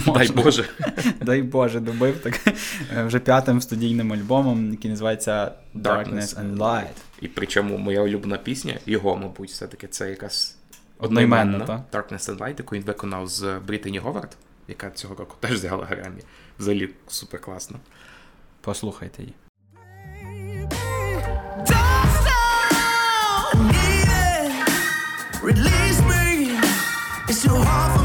Дай. 0.06 0.28
Боже. 0.34 0.64
Дай 1.20 1.42
Боже, 1.42 1.80
добив 1.80 2.18
так 2.18 2.40
е, 2.96 3.04
вже 3.04 3.18
п'ятим 3.18 3.60
студійним 3.60 4.12
альбомом, 4.12 4.70
який 4.70 4.90
називається 4.90 5.52
Darkness 5.74 6.40
and 6.40 6.56
Light. 6.56 6.96
І 7.20 7.28
причому 7.28 7.78
моя 7.78 8.02
улюблена 8.02 8.36
пісня, 8.36 8.78
його, 8.86 9.16
мабуть, 9.16 9.50
все-таки 9.50 9.86
це 9.86 10.10
якась 10.10 10.56
Одноіменна, 10.98 11.56
одноіменна 11.56 11.84
Darkness 11.92 12.30
and 12.30 12.38
Light, 12.38 12.54
яку 12.58 12.76
він 12.76 12.82
виконав 12.82 13.28
з 13.28 13.58
Брітані 13.66 13.98
Говард, 13.98 14.36
яка 14.68 14.90
цього 14.90 15.14
року 15.14 15.36
теж 15.40 15.52
взяла 15.52 15.84
Гремі. 15.84 16.20
Взагалі 16.58 16.90
супер 17.08 17.40
класно. 17.40 17.78
Послухайте 18.60 19.22
її. 19.22 19.34
Release 25.42 26.02
me. 26.02 26.58
It's 27.26 27.42
too 27.42 27.56
hard 27.56 27.99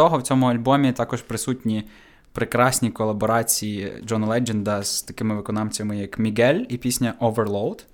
того, 0.00 0.18
в 0.18 0.22
цьому 0.22 0.46
альбомі 0.46 0.92
також 0.92 1.22
присутні 1.22 1.84
прекрасні 2.32 2.90
колаборації 2.90 3.92
Джона 4.06 4.26
Ледженда 4.26 4.82
з 4.82 5.02
такими 5.02 5.34
виконавцями, 5.34 5.96
як 5.98 6.18
Мігель 6.18 6.64
і 6.68 6.76
пісня 6.76 7.14
Overload. 7.20 7.84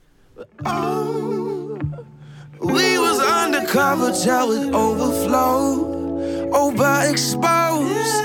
We 2.61 2.89
was 3.07 3.19
undercover 3.43 4.09
till 4.25 4.49
it 4.59 4.67
overflowed, 4.85 5.81
overexposed. 6.63 8.17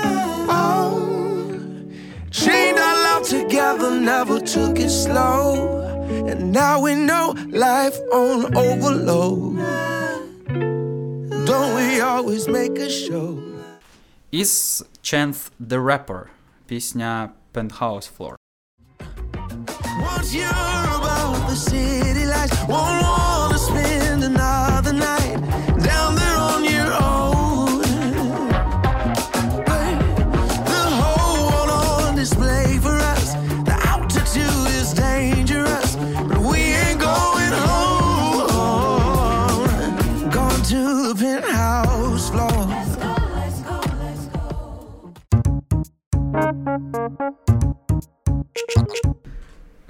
Oh, 0.58 0.92
our 2.86 2.96
love 3.08 3.24
together, 3.38 3.90
never 4.12 4.38
took 4.54 4.74
it 4.86 4.92
slow, 5.04 5.44
and 6.30 6.40
now 6.62 6.74
we 6.86 6.92
know 7.08 7.26
life 7.68 7.98
on 8.22 8.36
overload. 8.66 9.56
Don't 11.50 11.72
we 11.78 11.88
always 12.12 12.44
make 12.58 12.76
a 12.88 12.90
show? 13.04 13.51
Із 14.31 14.83
Chance 15.03 15.51
the 15.67 15.79
Rapper, 15.85 16.21
пісня 16.65 17.29
Penthouse 17.53 18.09
Floor. 18.17 18.35
Once 20.13 20.33
you're 20.33 20.89
about 20.99 21.49
the 21.49 21.55
city 21.55 22.25
lights, 22.33 22.59
won't 22.71 23.01
wanna 23.07 23.57
spend 23.69 24.23
another 24.23 24.93
night 24.93 25.39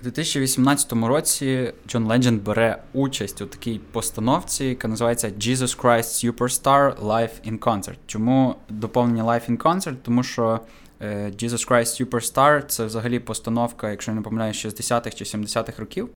У 0.01 0.05
2018 0.05 0.93
році 0.93 1.73
Джон 1.89 2.05
Ледженд 2.05 2.43
бере 2.43 2.83
участь 2.93 3.43
у 3.43 3.47
такій 3.47 3.81
постановці, 3.93 4.65
яка 4.65 4.89
називається 4.89 5.29
Jesus 5.29 5.81
Christ 5.81 6.33
Superstar 6.33 7.07
Live 7.07 7.31
in 7.53 7.59
Concert. 7.59 7.97
Чому 8.07 8.55
доповнення 8.69 9.25
Live 9.25 9.51
in 9.51 9.57
Concert? 9.57 9.97
Тому 10.03 10.23
що 10.23 10.61
е, 11.01 11.27
Jesus 11.27 11.71
Christ 11.71 12.07
Superstar 12.07 12.67
це 12.67 12.85
взагалі 12.85 13.19
постановка, 13.19 13.91
якщо 13.91 14.11
я 14.11 14.15
не 14.15 14.23
помиляюсь, 14.23 14.67
60-х 14.67 15.17
чи 15.17 15.25
70-х 15.25 15.79
років. 15.79 16.09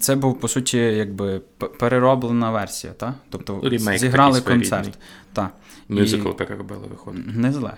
Це 0.00 0.16
був 0.16 0.40
по 0.40 0.48
суті 0.48 0.78
якби 0.78 1.40
перероблена 1.78 2.50
версія, 2.50 2.92
та? 2.92 3.14
тобто 3.30 3.60
Ремейк 3.62 4.00
зіграли 4.00 4.40
концерт. 4.40 4.98
Та. 5.32 5.50
Мюзикл 5.88 6.30
переробили, 6.30 6.86
виходить. 6.90 7.36
Не 7.36 7.52
зле. 7.52 7.72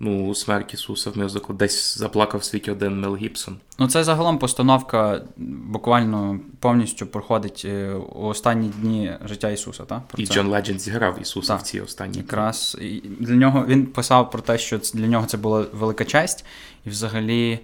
Ну, 0.00 0.34
смерть 0.34 0.74
Ісуса 0.74 1.10
в 1.10 1.18
мюзиклу 1.18 1.54
десь 1.54 1.98
заплакав 1.98 2.40
в 2.40 2.44
світі 2.44 2.70
один 2.70 3.00
Мел 3.00 3.16
Гібсон. 3.16 3.56
Ну, 3.78 3.88
це 3.88 4.04
загалом 4.04 4.38
постановка 4.38 5.22
буквально 5.66 6.40
повністю 6.60 7.06
проходить 7.06 7.62
е, 7.64 7.92
у 7.94 8.24
останні 8.24 8.68
дні 8.68 9.12
життя 9.24 9.50
Ісуса. 9.50 9.84
Та? 9.84 10.02
Про 10.08 10.22
І 10.22 10.26
це. 10.26 10.34
Джон 10.34 10.46
Ледженд 10.46 10.80
зіграв 10.80 11.18
Ісуса 11.22 11.52
Так. 11.52 11.60
в 11.62 11.64
цій 11.64 11.80
останній. 11.80 12.18
Якраз 12.18 12.76
і 12.80 13.02
для 13.20 13.34
нього 13.34 13.64
він 13.68 13.86
писав 13.86 14.30
про 14.30 14.40
те, 14.42 14.58
що 14.58 14.78
для 14.94 15.06
нього 15.06 15.26
це 15.26 15.36
була 15.36 15.64
велика 15.72 16.04
честь, 16.04 16.44
і 16.86 16.90
взагалі 16.90 17.58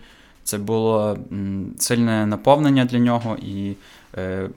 це 0.44 0.58
було 0.58 1.18
сильне 1.78 2.26
наповнення 2.26 2.84
для 2.84 2.98
нього 2.98 3.36
і 3.42 3.74
е, 4.18 4.48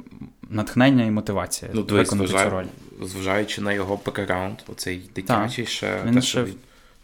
натхнення 0.50 1.06
і 1.06 1.12
мотивація 1.12 1.72
Ну, 1.74 1.84
виконати 1.90 2.34
цю 2.34 2.50
роль. 2.50 2.66
зважаючи 3.04 3.62
на 3.62 3.74
його 3.74 4.00
бекграунд, 4.06 4.56
оцей 4.68 5.02
дитячий 5.16 5.66
ще 5.66 6.00
Він 6.06 6.14
те, 6.14 6.22
ще 6.22 6.30
що 6.30 6.44
він- 6.46 6.54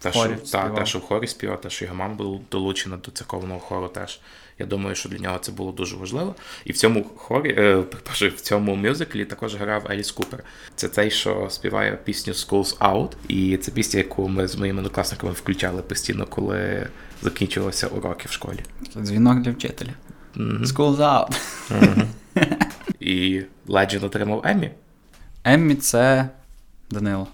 те, 0.00 0.12
що, 0.12 0.28
та, 0.52 0.68
те, 0.68 0.86
що 0.86 0.98
в 0.98 1.02
хорі 1.02 1.26
співав, 1.26 1.60
те, 1.60 1.70
що 1.70 1.84
його 1.84 1.96
мама 1.96 2.14
була 2.14 2.40
долучена 2.50 2.96
до 2.96 3.10
церковного 3.10 3.60
хору 3.60 3.88
теж. 3.88 4.20
Я 4.58 4.66
думаю, 4.66 4.94
що 4.94 5.08
для 5.08 5.18
нього 5.18 5.38
це 5.38 5.52
було 5.52 5.72
дуже 5.72 5.96
важливо. 5.96 6.34
І 6.64 6.72
в 6.72 6.76
цьому 6.76 7.04
хорі, 7.16 7.54
е, 7.58 7.84
в 8.28 8.40
цьому 8.40 8.76
мюзиклі 8.76 9.24
також 9.24 9.54
грав 9.54 9.86
Еліс 9.90 10.10
Купер. 10.10 10.44
Це 10.74 10.88
той, 10.88 11.10
що 11.10 11.46
співає 11.50 11.98
пісню 12.04 12.32
Schools 12.32 12.78
Out. 12.78 13.10
І 13.28 13.56
це 13.56 13.72
пісня, 13.72 13.98
яку 13.98 14.28
ми 14.28 14.48
з 14.48 14.56
моїми 14.56 14.78
однокласниками 14.78 15.32
включали 15.32 15.82
постійно, 15.82 16.26
коли 16.26 16.88
закінчувалися 17.22 17.86
уроки 17.86 18.28
в 18.28 18.32
школі. 18.32 18.60
Дзвінок 18.96 19.40
для 19.40 19.50
вчителя. 19.50 19.90
Мгм. 20.34 20.64
School's 20.64 20.96
out. 20.96 21.36
І 23.00 23.42
Legend 23.66 24.04
отримав 24.04 24.42
Еммі. 24.44 24.70
Еммі 25.44 25.74
це 25.74 26.28
Данило. 26.90 27.28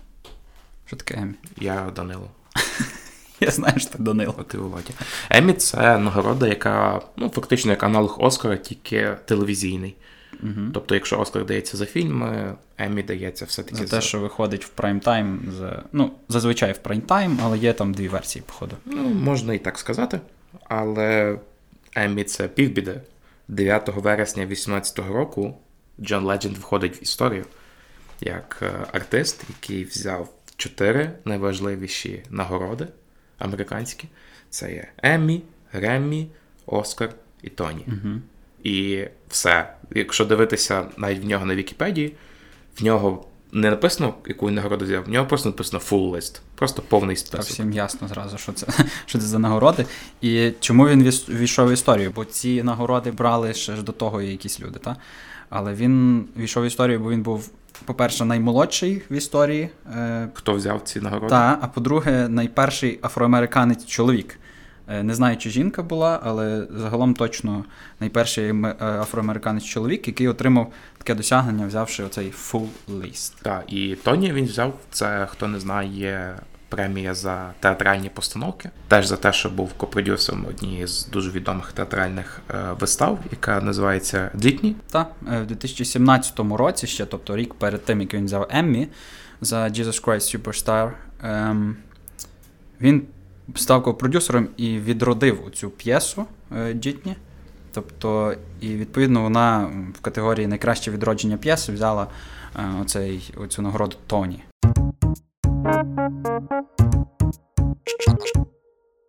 Що 0.86 0.96
таке 0.96 1.14
Еммі? 1.14 1.34
Я 1.60 1.92
Данило. 1.96 2.30
Я 3.40 3.50
знаю, 3.50 3.74
що 3.78 3.90
це 3.90 3.98
Данило. 3.98 4.44
Ти 4.48 4.58
Володя. 4.58 4.90
Еммі 5.30 5.52
це 5.52 5.98
нагорода, 5.98 6.48
яка 6.48 7.00
ну, 7.16 7.28
фактично 7.28 7.70
як 7.70 7.82
аналог 7.82 8.16
Оскара, 8.20 8.56
тільки 8.56 9.16
телевізійний. 9.24 9.96
Угу. 10.42 10.70
Тобто, 10.74 10.94
якщо 10.94 11.20
Оскар 11.20 11.46
дається 11.46 11.76
за 11.76 11.86
фільми, 11.86 12.54
Еммі 12.78 13.02
дається 13.02 13.44
все-таки 13.44 13.86
За 13.86 13.96
те, 13.96 14.02
що 14.02 14.20
виходить 14.20 14.64
в 14.64 14.70
прайм-тайм. 14.76 15.50
За... 15.50 15.82
Ну, 15.92 16.10
зазвичай 16.28 16.72
в 16.72 16.88
прайм-тайм, 16.88 17.38
але 17.42 17.58
є 17.58 17.72
там 17.72 17.94
дві 17.94 18.08
версії, 18.08 18.42
походу. 18.46 18.76
Ну, 18.84 19.02
можна 19.02 19.54
і 19.54 19.58
так 19.58 19.78
сказати. 19.78 20.20
Але 20.68 21.38
Еммі 21.94 22.24
це 22.24 22.48
півбіди. 22.48 23.00
9 23.48 23.88
вересня 23.88 24.46
2018 24.46 24.98
року 24.98 25.58
Джон 26.00 26.24
Ледженд 26.24 26.56
входить 26.58 27.00
в 27.00 27.02
історію 27.02 27.44
як 28.20 28.58
е, 28.62 28.86
артист, 28.92 29.44
який 29.48 29.84
взяв 29.84 30.28
чотири 30.56 31.10
найважливіші 31.24 32.22
нагороди 32.30 32.86
американські. 33.38 34.08
Це 34.50 34.72
є 34.72 34.88
Еммі, 35.02 35.42
Греммі, 35.72 36.28
Оскар 36.66 37.10
і 37.42 37.48
Тоні. 37.50 37.84
Угу. 37.86 38.14
І 38.62 39.04
все. 39.28 39.74
Якщо 39.94 40.24
дивитися 40.24 40.86
навіть 40.96 41.24
в 41.24 41.26
нього 41.26 41.46
на 41.46 41.54
Вікіпедії, 41.54 42.12
в 42.80 42.84
нього 42.84 43.26
не 43.52 43.70
написано, 43.70 44.14
яку 44.26 44.48
він 44.48 44.54
нагороду 44.54 44.84
взяв, 44.84 45.04
в 45.04 45.08
нього 45.08 45.26
просто 45.26 45.48
написано 45.48 45.82
full 45.90 46.10
list. 46.10 46.40
Просто 46.54 46.82
повний 46.82 47.16
Так 47.16 47.26
список. 47.26 47.50
всім 47.50 47.72
ясно 47.72 48.08
зразу, 48.08 48.38
що 48.38 48.52
це, 48.52 48.66
що 49.06 49.18
це 49.18 49.24
за 49.26 49.38
нагороди. 49.38 49.86
І 50.20 50.52
чому 50.60 50.88
він 50.88 51.02
війшов 51.28 51.68
в 51.68 51.72
історію? 51.72 52.12
Бо 52.14 52.24
ці 52.24 52.62
нагороди 52.62 53.10
брали 53.10 53.54
ще 53.54 53.76
ж 53.76 53.82
до 53.82 53.92
того 53.92 54.22
якісь 54.22 54.60
люди, 54.60 54.78
та? 54.78 54.96
Але 55.48 55.74
він 55.74 56.24
війшов 56.36 56.62
в 56.62 56.66
історію, 56.66 57.00
бо 57.00 57.10
він 57.10 57.22
був, 57.22 57.50
по-перше, 57.84 58.24
наймолодший 58.24 59.02
в 59.10 59.12
історії. 59.14 59.68
Е, 59.96 60.28
Хто 60.34 60.52
взяв 60.52 60.80
ці 60.80 61.00
нагороди? 61.00 61.30
Так, 61.30 61.58
а 61.62 61.66
по-друге, 61.66 62.28
найперший 62.28 62.98
афроамериканець 63.02 63.86
чоловік. 63.86 64.38
Е, 64.88 65.02
Не 65.02 65.14
знаю, 65.14 65.36
чи 65.36 65.50
жінка 65.50 65.82
була, 65.82 66.20
але 66.22 66.66
загалом 66.70 67.14
точно 67.14 67.64
найперший 68.00 68.48
е, 68.50 68.74
афроамериканець 68.80 69.64
чоловік, 69.64 70.06
який 70.08 70.28
отримав 70.28 70.72
таке 70.98 71.14
досягнення, 71.14 71.66
взявши 71.66 72.04
оцей 72.04 72.32
full 72.32 72.68
list. 72.90 73.32
Так, 73.42 73.64
і 73.68 73.96
Тоні 74.04 74.32
він 74.32 74.44
взяв, 74.44 74.74
це, 74.90 75.26
хто 75.30 75.48
не 75.48 75.60
знає, 75.60 76.36
премія 76.76 77.14
за 77.14 77.54
театральні 77.60 78.08
постановки. 78.08 78.70
Теж 78.88 79.06
за 79.06 79.16
те, 79.16 79.32
що 79.32 79.50
був 79.50 79.72
копродюсером 79.72 80.46
однієї 80.48 80.86
з 80.86 81.06
дуже 81.06 81.30
відомих 81.30 81.72
театральних 81.72 82.40
е, 82.50 82.64
вистав, 82.80 83.18
яка 83.30 83.60
називається 83.60 84.30
Дітні. 84.34 84.76
Та 84.90 85.06
е, 85.32 85.40
в 85.42 85.46
2017 85.46 86.38
році, 86.38 86.86
ще, 86.86 87.06
тобто 87.06 87.36
рік 87.36 87.54
перед 87.54 87.84
тим, 87.84 88.00
як 88.00 88.14
він 88.14 88.24
взяв 88.24 88.46
Еммі, 88.50 88.88
за 89.40 89.64
Jesus 89.64 90.04
Christ 90.04 90.42
Superstar. 90.42 90.90
Ем, 91.22 91.76
він 92.80 93.02
став 93.54 93.82
ко-продюсером 93.82 94.48
і 94.56 94.78
відродив 94.78 95.50
цю 95.54 95.70
п'єсу 95.70 96.26
е, 96.56 96.74
Джітні. 96.74 97.16
Тобто, 97.72 98.34
і 98.60 98.68
відповідно 98.68 99.22
вона 99.22 99.70
в 99.98 100.00
категорії 100.00 100.46
найкраще 100.46 100.90
відродження 100.90 101.36
п'єси 101.36 101.72
взяла 101.72 102.06
оцей, 102.82 103.34
оцю 103.36 103.62
нагороду 103.62 103.96
Тоні. 104.06 104.42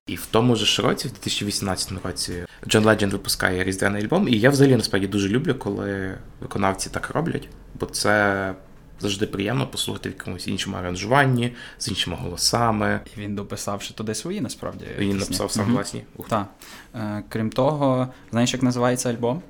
І 0.07 0.15
в 0.15 0.25
тому 0.31 0.55
ж 0.55 0.81
році, 0.81 1.07
в 1.07 1.11
2018 1.11 1.91
році, 2.05 2.45
Джон 2.67 2.83
Ледженд 2.85 3.13
випускає 3.13 3.63
різдвяний 3.63 4.03
альбом. 4.03 4.27
І 4.27 4.39
я 4.39 4.49
взагалі 4.49 4.75
насправді 4.75 5.07
дуже 5.07 5.29
люблю, 5.29 5.55
коли 5.55 6.17
виконавці 6.41 6.89
так 6.89 7.09
роблять, 7.09 7.49
бо 7.79 7.85
це 7.85 8.53
завжди 8.99 9.27
приємно 9.27 9.67
послухати 9.67 10.09
в 10.09 10.11
якомусь 10.11 10.47
іншому 10.47 10.77
аранжуванні, 10.77 11.55
з 11.77 11.87
іншими 11.87 12.15
голосами. 12.15 12.99
І 13.17 13.19
він 13.19 13.35
дописав 13.35 13.81
ще 13.81 13.93
туди 13.93 14.15
свої, 14.15 14.41
насправді. 14.41 14.85
Він 14.97 14.97
пісні. 15.07 15.13
написав 15.19 15.51
сам 15.51 15.65
Мгм. 15.65 15.73
власні 15.75 16.03
Ух, 16.15 16.29
Так. 16.29 16.47
Е, 16.95 17.23
крім 17.29 17.49
того, 17.49 18.07
знаєш, 18.31 18.53
як 18.53 18.63
називається 18.63 19.09
альбом? 19.09 19.41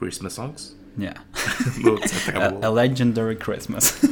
Christmas 0.00 0.34
Songs. 0.40 0.72
Ні. 0.96 1.10
Ну, 1.84 1.98
це 2.06 2.14
треба 2.32 2.50
було. 2.50 2.62
A 2.62 2.74
Legendary 2.74 3.48
Christmas. 3.48 4.10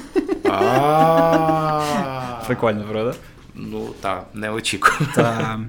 Прикольно, 2.47 2.85
правда? 2.93 3.15
Ну 3.55 3.89
так, 4.01 4.27
не 4.35 4.51
очікую. 4.51 5.09
Та, 5.15 5.61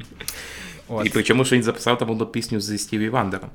от. 0.88 1.06
І 1.06 1.10
причому, 1.10 1.46
що 1.46 1.56
він 1.56 1.64
записав 1.64 1.98
там 1.98 2.10
одну 2.10 2.26
пісню 2.26 2.60
зі 2.60 2.78
Стіві 2.78 3.10
Вандером. 3.10 3.50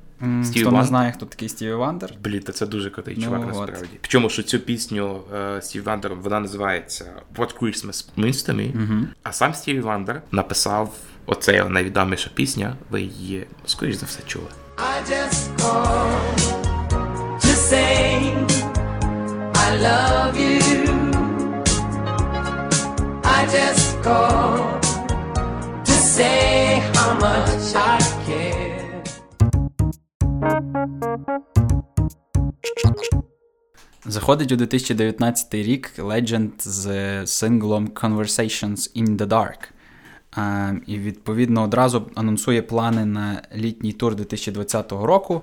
Стіві 0.44 0.62
Хто 0.64 0.72
не 0.72 0.84
знає, 0.84 1.12
хто 1.12 1.26
такий 1.26 1.48
Стіві 1.48 1.72
Вандер? 1.72 2.14
Блін, 2.24 2.40
та 2.40 2.52
це 2.52 2.66
дуже 2.66 2.90
крутий 2.90 3.14
Ну, 3.18 3.24
чувак 3.24 3.40
от. 3.40 3.46
насправді. 3.48 3.88
Причому, 4.00 4.28
що 4.30 4.42
цю 4.42 4.58
пісню 4.58 5.20
е, 5.34 5.62
Стів 5.62 5.84
Вандер, 5.84 6.14
вона 6.14 6.40
називається 6.40 7.04
What 7.36 7.58
Christmas 7.60 8.08
Means 8.18 8.50
to 8.50 8.54
Me. 8.56 9.04
А 9.22 9.32
сам 9.32 9.54
Стіві 9.54 9.80
Вандер 9.80 10.22
написав 10.32 10.94
оцей 11.26 11.62
найвідоміша 11.68 12.30
пісня. 12.34 12.76
Ви 12.90 13.00
її, 13.02 13.46
скоріш 13.66 13.94
за 13.96 14.06
все, 14.06 14.20
чули. 14.26 14.46
I 14.76 15.10
just 15.10 15.56
called 15.58 16.40
to 17.40 17.54
say 17.70 18.32
I 19.54 19.68
love 19.86 20.36
you. 20.36 21.03
I 23.36 23.46
just 23.46 24.00
called 24.06 24.82
to 25.88 25.94
say 26.14 26.80
how 26.94 27.10
much 27.24 27.74
I 27.74 27.98
care. 28.26 29.02
Заходить 34.06 34.52
у 34.52 34.56
2019 34.56 35.54
рік 35.54 35.92
Legend 35.98 36.50
з 36.58 37.26
синглом 37.26 37.88
Conversations 37.88 38.96
in 38.96 39.16
the 39.16 39.26
Dark. 39.26 39.68
І 40.86 40.98
відповідно 40.98 41.62
одразу 41.62 42.10
анонсує 42.14 42.62
плани 42.62 43.04
на 43.04 43.42
літній 43.54 43.92
тур 43.92 44.14
2020 44.14 44.92
року. 44.92 45.42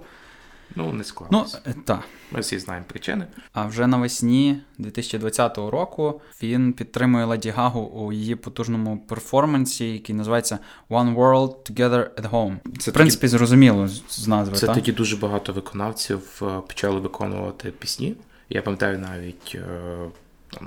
Ну, 0.75 0.93
не 0.93 1.03
Ну, 1.31 1.45
та. 1.63 1.73
так. 1.85 1.99
Ми 2.31 2.39
всі 2.39 2.59
знаємо 2.59 2.85
причини. 2.89 3.27
А 3.53 3.65
вже 3.65 3.87
навесні 3.87 4.61
2020 4.77 5.57
року 5.57 6.21
він 6.43 6.73
підтримує 6.73 7.25
Леді 7.25 7.49
Гагу 7.49 7.79
у 7.81 8.13
її 8.13 8.35
потужному 8.35 8.97
перформансі, 8.97 9.93
який 9.93 10.15
називається 10.15 10.59
One 10.89 11.15
World 11.15 11.71
Together 11.71 12.09
at 12.21 12.29
Home. 12.29 12.57
Це 12.79 12.91
в 12.91 12.93
принципі, 12.93 13.27
зрозуміло 13.27 13.87
з- 13.87 14.27
назви. 14.27 14.55
Це 14.55 14.67
та? 14.67 14.73
тоді 14.75 14.91
дуже 14.91 15.17
багато 15.17 15.53
виконавців 15.53 16.41
е, 16.41 16.61
почали 16.67 16.99
виконувати 16.99 17.71
пісні. 17.71 18.15
Я 18.49 18.61
пам'ятаю 18.61 18.99
навіть. 18.99 19.57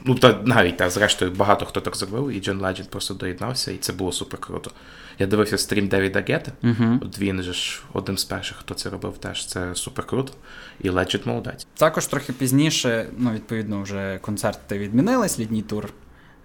Ну, 0.05 0.15
та 0.15 0.41
навіть 0.45 0.77
та, 0.77 0.91
зрештою, 0.91 1.31
багато 1.31 1.67
хто 1.67 1.81
так 1.81 1.97
зробив, 1.97 2.31
і 2.31 2.41
Джон 2.41 2.61
Ледженд 2.61 2.89
просто 2.89 3.15
доєднався, 3.15 3.73
і 3.73 3.77
це 3.77 3.93
було 3.93 4.13
супер 4.13 4.41
круто. 4.41 4.71
Я 5.19 5.27
дивився 5.27 5.59
стрім 5.59 5.89
Девіда 5.89 6.25
Гетта. 6.29 6.53
Угу. 6.63 6.99
От 7.03 7.19
він 7.19 7.43
же 7.43 7.53
ж 7.53 7.83
одним 7.93 8.19
з 8.19 8.25
перших, 8.25 8.57
хто 8.57 8.75
це 8.75 8.91
робив, 8.91 9.19
теж 9.19 9.47
це 9.47 9.75
супер 9.75 10.07
круто. 10.07 10.33
І 10.81 10.89
Ледженд 10.89 11.27
молодець. 11.27 11.67
Також 11.75 12.07
трохи 12.07 12.33
пізніше, 12.33 13.07
ну, 13.19 13.31
відповідно, 13.31 13.83
вже 13.83 14.19
концерти 14.23 14.79
відмінились, 14.79 15.39
літній 15.39 15.63
тур 15.63 15.93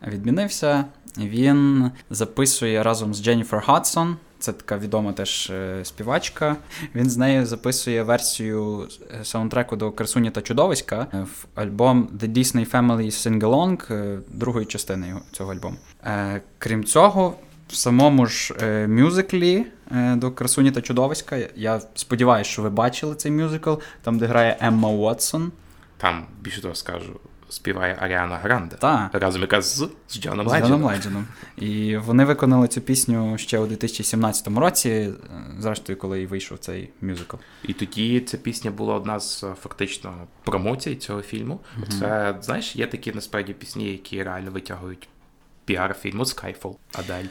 відмінився. 0.07 0.85
Він 1.17 1.91
записує 2.09 2.83
разом 2.83 3.13
з 3.13 3.23
Дженніфер 3.23 3.61
Хадсон. 3.61 4.17
Це 4.39 4.53
така 4.53 4.77
відома 4.77 5.13
теж 5.13 5.49
е, 5.49 5.85
співачка. 5.85 6.55
Він 6.95 7.09
з 7.09 7.17
нею 7.17 7.45
записує 7.45 8.03
версію 8.03 8.87
е, 9.21 9.25
саундтреку 9.25 9.75
до 9.75 9.91
Красуні 9.91 10.31
та 10.31 10.41
Чудовиська 10.41 11.07
е, 11.13 11.21
в 11.21 11.45
альбом 11.55 12.09
The 12.19 12.27
Disney 12.27 12.71
Family 12.71 13.05
Sing-Along, 13.05 14.19
другої 14.27 14.65
частини 14.65 15.15
цього 15.31 15.53
альбому. 15.53 15.77
Крім 16.57 16.83
цього, 16.83 17.35
в 17.67 17.75
самому 17.75 18.25
ж 18.25 18.53
мюзиклі 18.87 19.65
до 20.15 20.31
Красуні 20.31 20.71
та 20.71 20.81
Чудовиська. 20.81 21.37
Я 21.55 21.81
сподіваюся, 21.95 22.49
що 22.51 22.61
ви 22.61 22.69
бачили 22.69 23.15
цей 23.15 23.31
мюзикл, 23.31 23.73
там, 24.01 24.19
де 24.19 24.25
грає 24.25 24.57
Емма 24.61 24.89
Уотсон. 24.89 25.51
Там, 25.97 26.25
більше 26.41 26.61
того 26.61 26.75
скажу, 26.75 27.19
співає 27.49 27.97
Аріана 27.99 28.37
Гранде. 28.37 28.75
Та. 28.75 29.09
Разом 29.13 29.41
якраз 29.41 29.75
з, 29.75 29.89
з 30.07 30.21
Джоном 30.21 30.49
З 30.49 30.59
Джоном. 30.59 30.83
Леджендом. 30.83 31.27
І 31.57 31.97
вони 31.97 32.25
виконали 32.25 32.67
цю 32.67 32.81
пісню 32.81 33.37
ще 33.37 33.59
у 33.59 33.67
2017 33.67 34.47
році, 34.47 34.89
е, 34.89 35.13
зрештою, 35.59 35.97
коли 35.97 36.21
і 36.21 36.25
вийшов 36.25 36.57
цей 36.57 36.89
мюзикл. 37.01 37.37
І 37.63 37.73
тоді 37.73 38.19
ця 38.19 38.37
пісня 38.37 38.71
була 38.71 38.95
одна 38.95 39.19
з 39.19 39.43
е, 39.43 39.53
фактично 39.61 40.13
промоцій 40.43 40.95
цього 40.95 41.21
фільму. 41.21 41.59
Це, 41.99 42.35
знаєш, 42.41 42.75
є 42.75 42.87
такі 42.87 43.11
насправді 43.11 43.53
пісні, 43.53 43.85
які 43.91 44.23
реально 44.23 44.51
витягують 44.51 45.07
піар 45.65 45.95
фільму 46.01 46.23
Skyfall, 46.23 46.75
Адель, 46.93 47.25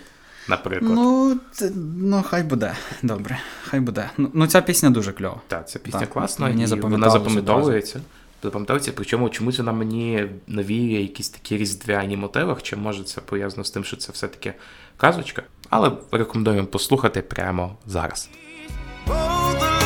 наприклад. 0.48 0.92
Ну, 0.94 1.36
це, 1.52 1.72
ну, 1.96 2.24
хай 2.28 2.42
буде. 2.42 2.72
Добре, 3.02 3.38
хай 3.62 3.80
буде. 3.80 4.10
Ну, 4.16 4.30
ну 4.34 4.46
ця 4.46 4.62
пісня 4.62 4.90
дуже 4.90 5.12
кльова. 5.12 5.40
Так, 5.48 5.68
ця 5.68 5.78
пісня 5.78 6.00
Так, 6.00 6.10
класна, 6.10 6.46
мені 6.46 6.62
і 6.62 6.66
вона 6.66 7.10
запам'ятовується. 7.10 8.00
Запам'ятовується, 8.42 8.92
причому 8.96 9.28
чомусь 9.28 9.58
вона 9.58 9.72
мені 9.72 10.26
навіює 10.46 11.00
якісь 11.00 11.28
такі 11.28 11.56
різдвяні 11.56 12.16
мотиви, 12.16 12.56
чи 12.62 12.76
може 12.76 13.04
це 13.04 13.20
пов'язано 13.20 13.64
з 13.64 13.70
тим, 13.70 13.84
що 13.84 13.96
це 13.96 14.12
все-таки 14.12 14.54
казочка. 14.96 15.42
Але 15.70 15.92
рекомендуємо 16.12 16.66
послухати 16.66 17.22
прямо 17.22 17.76
зараз. 17.86 18.30
Both 19.06 19.62
a 19.62 19.78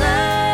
little 0.00 0.47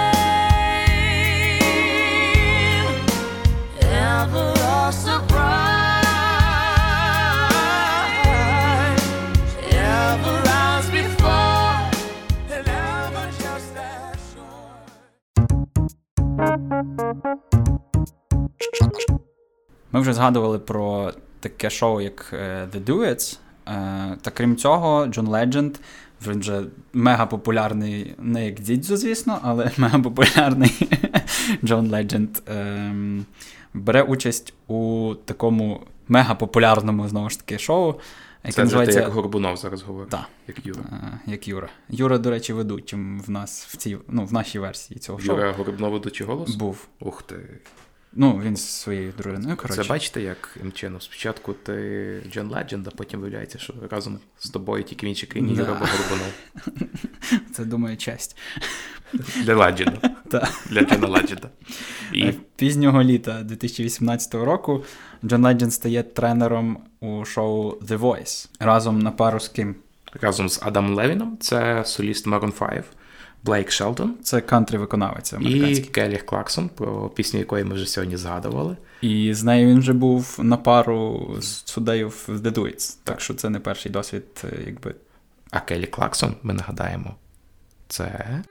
Ми 19.93 20.01
вже 20.01 20.13
згадували 20.13 20.59
про 20.59 21.13
таке 21.41 21.71
шоу, 21.71 22.01
як 22.01 22.31
е, 22.33 22.69
The 22.75 22.85
Duets. 22.85 23.39
Е, 23.69 24.17
Та 24.23 24.31
крім 24.31 24.57
цього, 24.57 25.07
Джон 25.07 25.27
Ледженд, 25.27 25.77
він 26.27 26.41
вже 26.41 26.63
мега 26.93 27.27
популярний, 27.27 28.15
не 28.19 28.47
як 28.47 28.61
Дідзо, 28.61 28.97
звісно, 28.97 29.39
але 29.43 29.71
мега 29.77 29.99
популярний 29.99 30.89
Джон 31.65 31.91
Ледженд 31.91 32.31
ем, 32.47 33.25
бере 33.75 34.03
участь 34.03 34.55
у 34.67 35.15
такому 35.25 35.81
мега 36.09 36.35
популярному 36.35 37.09
знову 37.09 37.31
ж 37.31 37.39
таки 37.39 37.59
шоу, 37.59 37.95
яке 38.45 38.53
Це 38.57 38.65
називається 38.65 39.01
як 39.01 39.13
Горбунов 39.13 39.57
зараз 39.57 39.83
говорить, 39.83 40.11
Так. 40.11 40.25
як 40.49 40.67
Юра. 40.67 40.81
А, 40.91 41.31
як 41.31 41.49
Юра. 41.49 41.69
Юра, 41.89 42.19
до 42.19 42.31
речі, 42.31 42.53
ведучим 42.53 43.21
в 43.21 43.31
нас 43.31 43.67
в 43.67 43.77
цій, 43.77 43.99
ну, 44.09 44.25
в 44.25 44.33
нашій 44.33 44.59
версії 44.59 45.01
цього 45.01 45.19
шоу. 45.19 45.37
Юра 45.37 45.53
Горбунов 45.53 45.93
ведучий 45.93 46.27
голос? 46.27 46.55
Був. 46.55 46.87
Ух 47.01 47.23
ти. 47.23 47.37
Ну, 48.17 48.41
він 48.45 48.57
зі 48.57 48.63
своєю 48.63 49.13
дружиною. 49.19 49.57
Коротше. 49.57 49.83
Це 49.83 49.89
бачите, 49.89 50.21
як 50.23 50.57
Імчено. 50.63 51.01
Спочатку 51.01 51.53
ти 51.53 52.23
Джон 52.33 52.49
Ледженд, 52.49 52.89
а 52.89 52.91
потім 52.91 53.21
виявляється, 53.21 53.59
що 53.59 53.75
разом 53.91 54.19
з 54.39 54.51
тобою 54.51 54.85
тільки 54.85 55.07
в 55.07 55.09
іншій 55.09 55.27
країні 55.27 55.55
Да. 55.55 55.61
Юра 55.63 55.73
Горбунов. 55.75 56.33
Це 57.53 57.65
думаю, 57.65 57.97
честь. 57.97 58.37
Для 59.45 59.55
Ледженда. 59.57 60.17
Для 60.71 60.81
Джона 60.83 61.09
Ледженда. 61.09 61.49
І 62.13 62.23
Е, 62.25 62.35
Пізнього 62.57 63.03
літа 63.03 63.43
2018 63.43 64.35
року 64.35 64.85
Джон 65.25 65.45
Ледженд 65.45 65.73
стає 65.73 66.03
тренером 66.03 66.79
у 67.01 67.25
шоу 67.25 67.71
The 67.71 67.99
Voice 67.99 68.49
разом 68.61 68.99
на 68.99 69.11
пару 69.11 69.41
з 69.41 69.49
ким. 69.49 69.75
разом 70.21 70.49
з 70.49 70.61
Адамом 70.63 70.95
Левіном, 70.95 71.39
це 71.41 71.85
соліст 71.85 72.27
Maroon 72.27 72.69
5. 72.71 72.85
Блейк 73.45 73.71
Шелдон 73.71 74.15
Це 74.23 74.41
кантри 74.41 74.79
виконавець 74.79 75.33
і 75.33 75.37
американський. 75.37 75.91
Келлі 75.91 76.17
Клаксон, 76.17 76.69
про 76.69 77.09
пісню 77.09 77.41
якої 77.41 77.65
ми 77.65 77.75
вже 77.75 77.87
сьогодні 77.87 78.17
згадували. 78.17 78.77
І... 79.01 79.35
з 79.35 79.45
нею 79.45 79.69
він 79.69 79.79
вже 79.79 79.93
був 79.93 80.39
на 80.43 80.57
пару 80.57 81.31
з 81.41 81.63
суддею 81.65 82.09
в 82.09 82.29
The 82.29 82.53
Duets. 82.53 82.97
Так 83.05 83.21
що 83.21 83.35
це 83.35 83.51
не 83.51 83.61
перший 83.61 83.93
досвід, 83.93 84.25
е, 84.45 84.59
якби. 84.67 84.95
А 85.51 85.61
Келлі 85.61 85.87
Клаксон, 85.87 86.35
ми 86.43 86.55
нагадаємо, 86.55 87.15
це 87.89 88.43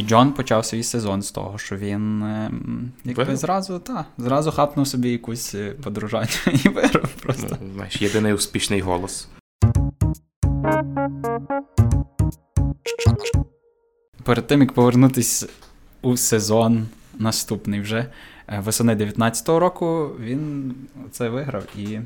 І 0.00 0.02
Джон 0.02 0.32
почав 0.32 0.64
свій 0.64 0.82
сезон 0.82 1.22
з 1.22 1.30
того, 1.30 1.58
що 1.58 1.76
він 1.76 2.22
ем, 2.22 2.92
якби 3.04 3.36
зразу, 3.36 3.78
та, 3.78 4.04
зразу 4.18 4.50
хапнув 4.50 4.86
собі 4.86 5.10
якусь 5.10 5.54
е, 5.54 5.70
подружання 5.70 6.28
і 6.64 6.68
виграв 6.68 7.08
просто. 7.08 7.56
ну, 7.60 7.72
знаєш, 7.74 8.02
єдиний 8.02 8.32
успішний 8.32 8.80
голос. 8.80 9.28
Перед 14.22 14.46
тим, 14.46 14.60
як 14.60 14.72
повернутися 14.72 15.46
у 16.02 16.16
сезон 16.16 16.86
наступний 17.18 17.80
вже 17.80 18.06
е, 18.48 18.60
восени 18.60 18.94
19-го 18.94 19.58
року, 19.58 20.10
він 20.20 20.74
це 21.10 21.28
виграв 21.28 21.64
і 21.78 21.98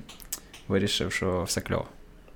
вирішив, 0.69 1.13
що 1.13 1.43
все 1.43 1.61
кльово. 1.61 1.87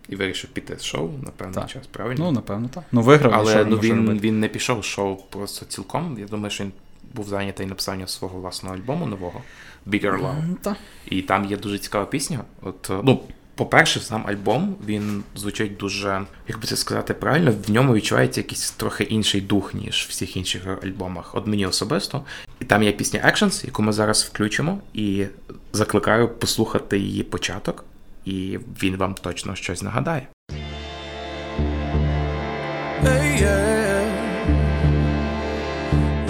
І 0.08 0.16
вирішив 0.16 0.50
піти 0.50 0.76
з 0.78 0.84
шоу 0.84 1.10
на 1.22 1.30
певний 1.30 1.54
Так. 1.54 1.70
час, 1.70 1.86
правильно? 1.86 2.24
Ну, 2.24 2.32
напевно, 2.32 2.68
так. 2.74 2.84
Ну, 2.92 3.02
виграв, 3.02 3.34
Але 3.34 3.64
ну, 3.64 3.76
він, 3.78 3.96
робити? 3.96 4.20
він 4.20 4.40
не 4.40 4.48
пішов 4.48 4.82
з 4.82 4.86
шоу 4.86 5.16
просто 5.30 5.66
цілком. 5.66 6.16
Я 6.20 6.26
думаю, 6.26 6.50
що 6.50 6.64
він 6.64 6.72
був 7.14 7.28
зайнятий 7.28 7.66
написанням 7.66 8.08
свого 8.08 8.40
власного 8.40 8.74
альбому 8.74 9.06
нового 9.06 9.42
Bigger 9.86 10.20
Love. 10.22 10.38
М, 10.38 10.56
Та. 10.62 10.76
І 11.06 11.22
там 11.22 11.44
є 11.44 11.56
дуже 11.56 11.78
цікава 11.78 12.04
пісня. 12.06 12.40
От, 12.62 12.90
е, 12.90 13.00
ну, 13.04 13.20
по-перше, 13.54 14.00
сам 14.00 14.26
альбом 14.26 14.76
він 14.86 15.22
звучить 15.36 15.76
дуже, 15.76 16.22
як 16.48 16.60
би 16.60 16.66
це 16.66 16.76
сказати 16.76 17.14
правильно, 17.14 17.54
в 17.66 17.70
ньому 17.70 17.94
відчувається 17.94 18.40
якийсь 18.40 18.70
трохи 18.70 19.04
інший 19.04 19.40
дух, 19.40 19.74
ніж 19.74 20.06
в 20.06 20.10
всіх 20.10 20.36
інших 20.36 20.62
альбомах. 20.82 21.34
От 21.34 21.46
мені 21.46 21.66
особисто. 21.66 22.24
І 22.60 22.64
там 22.64 22.82
є 22.82 22.92
пісня 22.92 23.20
Actions, 23.26 23.66
яку 23.66 23.82
ми 23.82 23.92
зараз 23.92 24.24
включимо, 24.32 24.80
і 24.94 25.26
закликаю 25.72 26.28
послухати 26.28 26.98
її 26.98 27.22
початок, 27.22 27.84
і 28.27 28.59
він 28.83 28.97
вам 28.97 29.13
точно 29.13 29.55
щось 29.55 29.83
нагадає. 29.83 30.27
Hey, 33.03 33.41
yeah. 33.41 33.93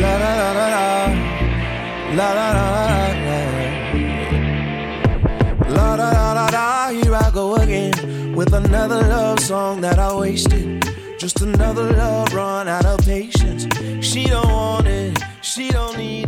La 0.04 0.14
la 0.24 0.32
la 0.41 0.50
la 0.60 0.68
la. 0.76 0.88
La 2.18 2.30
la 2.38 2.48
la 2.58 2.66
la 2.76 2.86
la. 2.89 3.39
La 5.76 5.89
la 6.00 6.08
la 6.18 6.28
la 6.38 6.46
la. 6.58 6.68
Here 6.98 7.16
I 7.26 7.30
go 7.39 7.46
again 7.64 7.96
with 8.38 8.52
another 8.54 9.02
love 9.16 9.39
song 9.39 9.82
that 9.82 10.00
I 10.00 10.10
wasted. 10.24 10.66
Just 11.24 11.38
another 11.41 11.88
love 12.02 12.34
run 12.34 12.68
out 12.68 12.86
of 12.86 12.98
patience. 13.06 13.64
She 14.10 14.22
don't 14.34 14.52
want 14.60 14.88
it. 14.88 15.14
She 15.41 15.70
don't 15.70 15.96
need 15.98 16.27
it. 16.27 16.27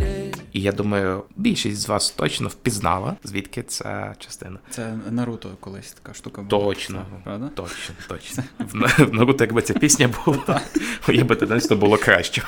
І 0.53 0.61
я 0.61 0.71
думаю, 0.71 1.23
більшість 1.35 1.77
з 1.81 1.87
вас 1.87 2.09
точно 2.09 2.47
впізнала, 2.47 3.15
звідки 3.23 3.63
ця 3.63 4.15
частина. 4.19 4.59
Це 4.69 4.97
Наруто 5.11 5.49
колись 5.59 5.91
така 5.91 6.13
штука 6.13 6.41
була. 6.41 6.63
Точно, 6.65 7.05
Правда? 7.23 7.49
точно, 7.55 7.95
точно. 8.07 8.43
В 8.59 9.13
Наруто, 9.13 9.43
якби 9.43 9.61
ця 9.61 9.73
пісня 9.73 10.09
була, 10.25 10.61
моє 11.07 11.23
би 11.23 11.35
дитинство 11.35 11.75
було 11.77 11.97
краще. 11.97 12.43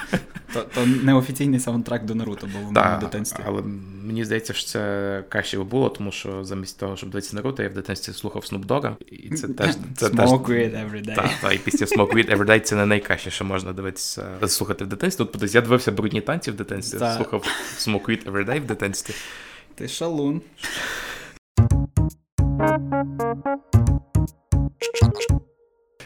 То, 0.53 0.61
то 0.61 0.85
неофіційний 0.85 1.59
саундтрек 1.59 2.03
до 2.03 2.15
Наруто 2.15 2.47
був 2.47 2.55
у 2.55 2.71
мене 2.71 2.71
в 2.71 2.73
Так, 2.73 2.99
дитинстві. 2.99 3.43
але 3.47 3.61
мені 4.03 4.25
здається, 4.25 4.53
що 4.53 4.67
це 4.67 5.23
краще 5.29 5.57
би 5.57 5.63
було, 5.63 5.89
тому 5.89 6.11
що 6.11 6.43
замість 6.43 6.79
того, 6.79 6.97
щоб 6.97 7.09
дивитися 7.09 7.35
Наруто, 7.35 7.63
я 7.63 7.69
в 7.69 7.73
дитинстві 7.73 8.13
слухав 8.13 8.41
Snoop 8.41 8.65
Dogga, 8.65 8.95
і 9.11 9.35
це 9.35 9.47
теж 9.47 9.75
це 9.95 10.07
Smoke 10.07 10.45
weed 10.45 10.89
every 10.91 11.05
day. 11.09 11.15
та, 11.15 11.29
та, 11.41 11.51
і 11.51 11.57
пісня 11.57 11.87
Smoke 11.87 12.13
Weed 12.13 12.37
Every 12.37 12.45
Day 12.45 12.59
це 12.59 12.75
не 12.75 12.85
найкраще, 12.85 13.31
що 13.31 13.45
можна 13.45 13.73
дивитися, 13.73 14.25
слухати 14.47 14.83
в 14.83 14.87
дитинстві. 14.87 15.17
Тут 15.17 15.31
подивись, 15.31 15.55
я 15.55 15.61
дивився 15.61 15.91
брудні 15.91 16.21
танці 16.21 16.51
в 16.51 16.55
дитинстві, 16.55 16.97
слухав 16.97 17.43
Smoke 17.77 17.92
Weed 17.99 18.31
Every 18.31 18.45
Day 18.45 18.59
в 18.59 18.65
дитинстві. 18.65 19.13
Ти 19.75 19.87
шалун. 19.87 20.41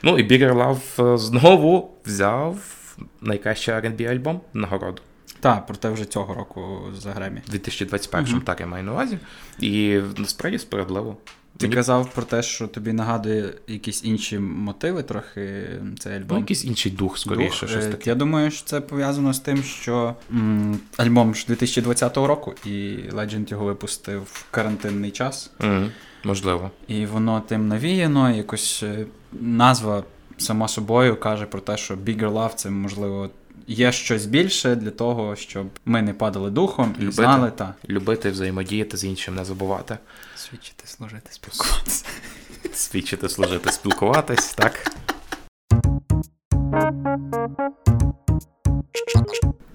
Ну 0.04 0.20
і 0.20 0.24
Bigger 0.24 0.54
Love 0.54 1.14
е, 1.14 1.18
знову 1.18 1.92
взяв 2.06 2.58
найкращий 3.22 3.74
R&B 3.74 4.12
альбом 4.12 4.42
нагороду. 4.54 5.02
Так, 5.40 5.66
проте 5.66 5.90
вже 5.90 6.06
цього 6.06 6.34
року 6.34 6.80
за 6.98 7.12
Гремі. 7.12 7.42
У 7.48 7.52
2021 7.52 8.42
так 8.42 8.60
я 8.60 8.66
маю 8.66 8.84
на 8.84 8.92
увазі. 8.92 9.18
І 9.60 10.02
насправді 10.18 10.60
справедливо. 10.60 11.18
Ти 11.58 11.66
Мені- 11.66 11.76
казав 11.76 12.10
про 12.14 12.24
те, 12.24 12.44
що 12.44 12.68
тобі 12.68 12.94
нагадує 12.94 13.54
якісь 13.68 14.04
інші 14.04 14.40
мотиви, 14.40 15.04
трохи 15.04 15.66
цей 16.00 16.14
Ну, 16.14 16.20
альбом. 16.26 16.38
якийсь 16.40 16.66
інший 16.66 16.92
дух, 16.92 17.18
скоріше, 17.18 17.60
Дух. 17.62 17.70
щось 17.70 17.86
Е, 17.86 17.90
таке. 17.92 18.10
Я 18.10 18.16
думаю, 18.16 18.52
що 18.52 18.66
це 18.66 18.82
пов'язано 18.82 19.34
з 19.34 19.40
тим, 19.40 19.64
що 19.64 20.16
м, 20.32 20.80
альбом 20.98 21.36
ж 21.36 21.46
2020 21.48 22.28
року, 22.28 22.54
і 22.66 22.70
Legend 23.14 23.52
його 23.52 23.66
випустив 23.66 24.22
в 24.32 24.46
карантинний 24.52 25.12
час, 25.12 25.52
Мгм, 25.60 25.92
Можливо. 26.24 26.72
і 26.88 27.06
воно 27.06 27.42
тим 27.48 27.68
навіяно, 27.68 28.32
якось 28.36 28.84
е, 28.84 29.06
назва 29.42 30.04
сама 30.38 30.68
собою 30.68 31.16
каже 31.20 31.46
про 31.46 31.60
те, 31.60 31.78
що 31.78 31.94
Bigger 31.96 32.32
Love 32.34 32.56
це 32.56 32.70
можливо. 32.70 33.30
Є 33.70 33.92
щось 33.92 34.26
більше 34.26 34.76
для 34.76 34.92
того, 34.92 35.36
щоб 35.36 35.68
ми 35.86 36.02
не 36.02 36.14
падали 36.14 36.50
духом 36.50 36.96
і 36.98 37.02
Любити. 37.02 37.12
знали 37.12 37.52
та 37.52 37.74
Любити, 37.90 38.30
взаємодіяти 38.32 38.98
з 38.98 39.04
іншим, 39.04 39.36
не 39.36 39.46
забувати. 39.46 39.98
свідчити, 40.36 40.88
служити, 40.88 41.30
спілкуватися. 41.32 42.06
Свідчити, 42.74 43.30
служити, 43.30 43.72
спілкуватись, 43.72 44.54
так. 44.54 44.92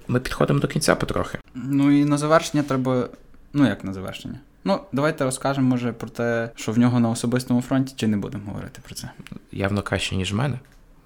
Ми 0.07 0.19
підходимо 0.19 0.59
до 0.59 0.67
кінця 0.67 0.95
потрохи. 0.95 1.39
Ну 1.53 1.91
і 1.91 2.05
на 2.05 2.17
завершення 2.17 2.63
треба. 2.63 3.09
Ну 3.53 3.67
як 3.67 3.83
на 3.83 3.93
завершення? 3.93 4.39
Ну, 4.63 4.79
давайте 4.91 5.23
розкажемо, 5.23 5.69
може, 5.69 5.93
про 5.93 6.09
те, 6.09 6.49
що 6.55 6.71
в 6.71 6.77
нього 6.77 6.99
на 6.99 7.09
особистому 7.09 7.61
фронті, 7.61 7.93
чи 7.97 8.07
не 8.07 8.17
будемо 8.17 8.43
говорити 8.45 8.81
про 8.85 8.95
це. 8.95 9.11
Явно 9.51 9.81
краще, 9.81 10.15
ніж 10.15 10.33
в 10.33 10.35
мене. 10.35 10.59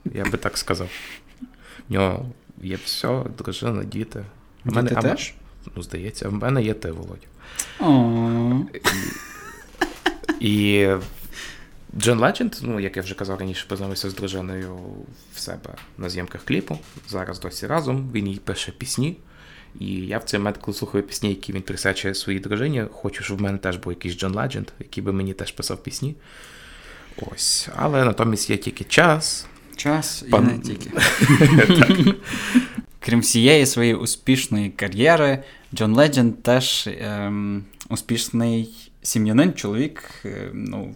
Я 0.05 0.25
би 0.25 0.37
так 0.37 0.57
сказав. 0.57 0.89
В 1.89 1.93
нього 1.93 2.25
є 2.61 2.75
все, 2.85 3.23
дружина, 3.37 3.83
діти. 3.83 4.25
В 4.65 4.75
мене, 4.75 4.89
Діти 4.89 4.99
а 4.99 5.01
теж? 5.01 5.33
Ну, 5.75 5.83
здається, 5.83 6.29
в 6.29 6.33
мене 6.33 6.63
є 6.63 6.73
ти, 6.73 6.91
Володь. 6.91 7.27
О, 7.79 8.59
І 10.39 10.87
Джон 11.97 12.19
Ледженд, 12.19 12.55
ну, 12.61 12.79
як 12.79 12.97
я 12.97 13.03
вже 13.03 13.15
казав 13.15 13.39
раніше, 13.39 13.65
познайомився 13.67 14.09
з 14.09 14.13
дружиною 14.13 14.77
в 15.33 15.39
себе 15.39 15.69
на 15.97 16.09
зйомках 16.09 16.43
кліпу. 16.43 16.79
Зараз 17.07 17.39
досі 17.39 17.67
разом. 17.67 18.11
Він 18.13 18.27
їй 18.27 18.37
пише 18.37 18.71
пісні. 18.71 19.17
І 19.79 19.87
я 19.87 20.17
в 20.17 20.23
цей 20.23 20.39
момент, 20.39 20.57
коли 20.57 20.77
слухаю 20.77 21.03
пісні, 21.03 21.29
які 21.29 21.53
він 21.53 21.61
присвячує 21.61 22.15
своїй 22.15 22.39
дружині, 22.39 22.85
хочу, 22.91 23.23
щоб 23.23 23.37
в 23.37 23.41
мене 23.41 23.57
теж 23.57 23.77
був 23.77 23.93
якийсь 23.93 24.17
Джон 24.17 24.33
Ледженд, 24.33 24.67
який 24.79 25.03
би 25.03 25.13
мені 25.13 25.33
теж 25.33 25.51
писав 25.51 25.83
пісні. 25.83 26.15
Ось. 27.31 27.69
Але 27.75 28.05
натомість 28.05 28.49
є 28.49 28.57
тільки 28.57 28.83
час. 28.83 29.45
Час 29.77 30.23
і 30.27 30.31
Пан- 30.31 30.45
не 30.47 30.59
тільки. 30.59 30.89
Крім 32.99 33.19
всієї 33.19 33.65
своєї 33.65 33.95
успішної 33.95 34.69
кар'єри, 34.69 35.43
Джон 35.75 35.93
Ледженд 35.93 36.43
теж 36.43 36.89
ем, 37.01 37.63
успішний 37.89 38.89
сім'янин, 39.01 39.53
чоловік. 39.53 40.03
е, 40.25 40.49
ну, 40.53 40.95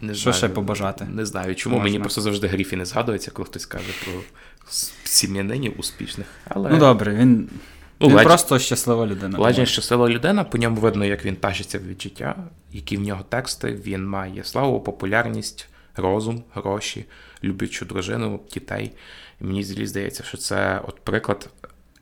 Не 0.00 0.14
Що 0.14 0.32
ще 0.32 0.48
побажати? 0.48 1.04
Не 1.04 1.26
знаю, 1.26 1.54
чому 1.54 1.74
Можна. 1.76 1.84
мені 1.84 1.98
просто 2.00 2.20
завжди 2.20 2.46
Гріфі 2.46 2.76
не 2.76 2.84
згадується, 2.84 3.30
коли 3.30 3.46
хтось 3.46 3.66
каже 3.66 3.84
про 4.04 4.12
с- 4.70 4.92
сім'янинів 5.04 5.74
успішних. 5.78 6.26
Але 6.48 6.70
ну 6.70 6.78
добре, 6.78 7.14
він, 7.14 7.48
Ну, 8.00 8.08
він 8.08 8.16
Ледж- 8.16 8.24
просто 8.24 8.58
щаслива 8.58 9.06
людина. 9.06 9.38
Ледженд 9.38 9.68
щаслива 9.68 10.08
людина, 10.08 10.44
по 10.44 10.58
ньому 10.58 10.76
видно, 10.80 11.04
як 11.04 11.24
він 11.24 11.36
тащиться 11.36 11.78
від 11.78 12.02
життя, 12.02 12.34
які 12.72 12.96
в 12.96 13.00
нього 13.00 13.22
тексти. 13.28 13.80
Він 13.86 14.06
має 14.06 14.44
славу, 14.44 14.80
популярність, 14.80 15.68
розум, 15.96 16.44
гроші, 16.54 17.04
люблячу 17.44 17.84
дружину, 17.84 18.40
дітей. 18.52 18.92
І 19.40 19.44
мені 19.44 19.64
здається, 19.64 20.22
що 20.24 20.36
це 20.36 20.80
от 20.88 21.00
приклад 21.00 21.50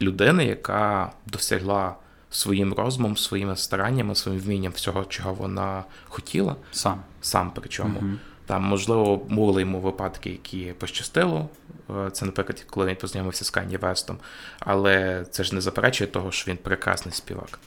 людини, 0.01 0.45
яка 0.45 1.12
досягла 1.26 1.97
своїм 2.30 2.74
розумом, 2.74 3.16
своїми 3.16 3.57
стараннями, 3.57 4.14
своїм 4.14 4.40
вмінням 4.40 4.72
всього, 4.72 5.05
чого 5.05 5.34
вона 5.34 5.84
хотіла, 6.05 6.57
Сам. 6.72 7.03
сам 7.20 7.53
причому. 7.55 8.03
Там, 8.47 8.62
можливо, 8.62 9.16
були 9.16 9.61
йому 9.61 9.80
випадки, 9.80 10.30
які 10.30 10.72
пощастило 10.78 11.49
Е, 11.90 12.11
Це, 12.11 12.26
наприклад, 12.26 12.66
коли 12.70 12.86
він 12.86 12.97
познайомився 12.97 13.45
з 13.45 13.51
Кані 13.51 13.76
Вестом. 13.76 14.18
Але 14.59 15.24
це 15.30 15.45
ж 15.45 15.55
не 15.55 15.61
заперечує 15.61 16.11
того, 16.11 16.32
що 16.32 16.51
він 16.51 16.57
прекрасний 16.57 17.14
співак. 17.14 17.59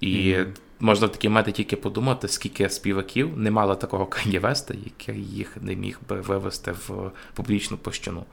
І 0.00 0.36
можна 0.80 1.06
в 1.06 1.12
такій 1.12 1.28
меті 1.28 1.52
тільки 1.52 1.76
подумати, 1.76 2.28
скільки 2.28 2.70
співаків 2.70 3.38
не 3.38 3.50
мало 3.50 3.74
такого 3.74 4.06
канівеста, 4.06 4.74
який 4.84 5.22
їх 5.24 5.56
не 5.60 5.76
міг 5.76 5.98
би 6.08 6.20
вивести 6.20 6.72
в 6.72 7.10
публічну 7.34 7.76
площину. 7.76 8.24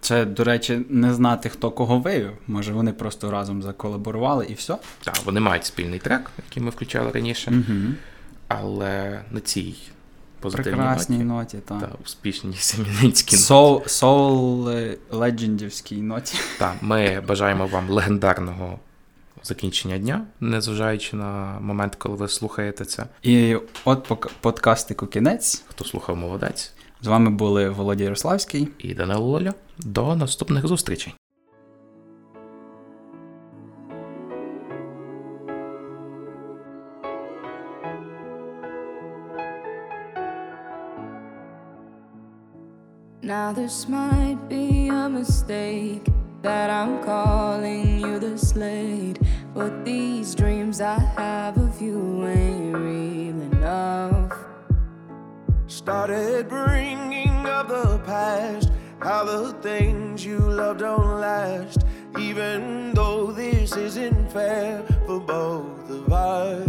Це, 0.00 0.24
до 0.24 0.44
речі, 0.44 0.80
не 0.88 1.14
знати, 1.14 1.48
хто 1.48 1.70
кого 1.70 1.98
вивів. 1.98 2.30
Може, 2.46 2.72
вони 2.72 2.92
просто 2.92 3.30
разом 3.30 3.62
заколаборували 3.62 4.46
і 4.50 4.54
все. 4.54 4.76
Так, 5.04 5.16
вони 5.24 5.40
мають 5.40 5.64
спільний 5.64 5.98
трек, 5.98 6.30
який 6.48 6.62
ми 6.62 6.70
включали 6.70 7.10
раніше, 7.10 7.50
Угу. 7.50 7.94
але 8.48 9.22
на 9.30 9.40
цій 9.40 9.74
позитивній 10.40 10.72
Прекрасній 10.78 11.16
ноті 11.18 11.56
ноті, 11.56 11.58
так. 11.68 11.80
та 11.80 11.88
успішній 12.04 12.54
семінницькій 12.56 13.36
Соул, 13.36 13.86
соул 13.86 14.68
е, 14.70 14.96
легендівській 15.10 15.96
ноті. 16.02 16.38
Так, 16.58 16.74
ми 16.80 17.22
бажаємо 17.28 17.66
вам 17.66 17.90
легендарного 17.90 18.78
закінчення 19.44 19.98
дня, 19.98 20.26
незважаючи 20.40 21.16
на 21.16 21.58
момент, 21.60 21.94
коли 21.94 22.16
ви 22.16 22.28
слухаєте 22.28 22.84
це. 22.84 23.04
І 23.22 23.56
от 23.84 24.10
пок- 24.10 24.30
подкастику 24.40 25.06
кінець. 25.06 25.64
Хто 25.68 25.84
слухав, 25.84 26.16
молодець. 26.16 26.72
З 27.02 27.06
вами 27.06 27.30
були 27.30 27.68
Володя 27.70 28.04
Ярославський. 28.04 28.68
І 28.78 28.94
Данило 28.94 29.26
Лоля. 29.26 29.54
До 29.78 30.16
наступних 30.16 30.66
зустрічей. 30.66 31.14
Now 43.22 43.52
this 43.52 43.88
might 43.88 44.38
be 44.48 44.88
a 44.90 45.08
mistake 45.08 46.06
that 46.42 46.68
I'm 46.70 47.02
calling 47.02 48.00
you 48.00 48.18
the 48.18 48.36
slate, 48.38 49.18
but 49.54 49.84
these 49.84 50.34
dreams 50.34 50.80
I 50.80 50.98
have 51.16 51.56
of 51.56 51.80
you 51.80 52.26
ain't 52.26 52.76
real 52.76 53.40
enough. 53.52 54.32
Started 55.68 56.48
bringing 56.48 57.46
up 57.46 57.68
the 57.68 58.00
past, 58.04 58.70
how 59.00 59.24
the 59.24 59.52
things 59.62 60.24
you 60.24 60.38
love 60.38 60.78
don't 60.78 61.20
last. 61.20 61.84
Even 62.18 62.92
though 62.94 63.30
this 63.30 63.76
isn't 63.76 64.30
fair 64.32 64.82
for 65.06 65.20
both 65.20 65.90
of 65.90 66.12
us. 66.12 66.68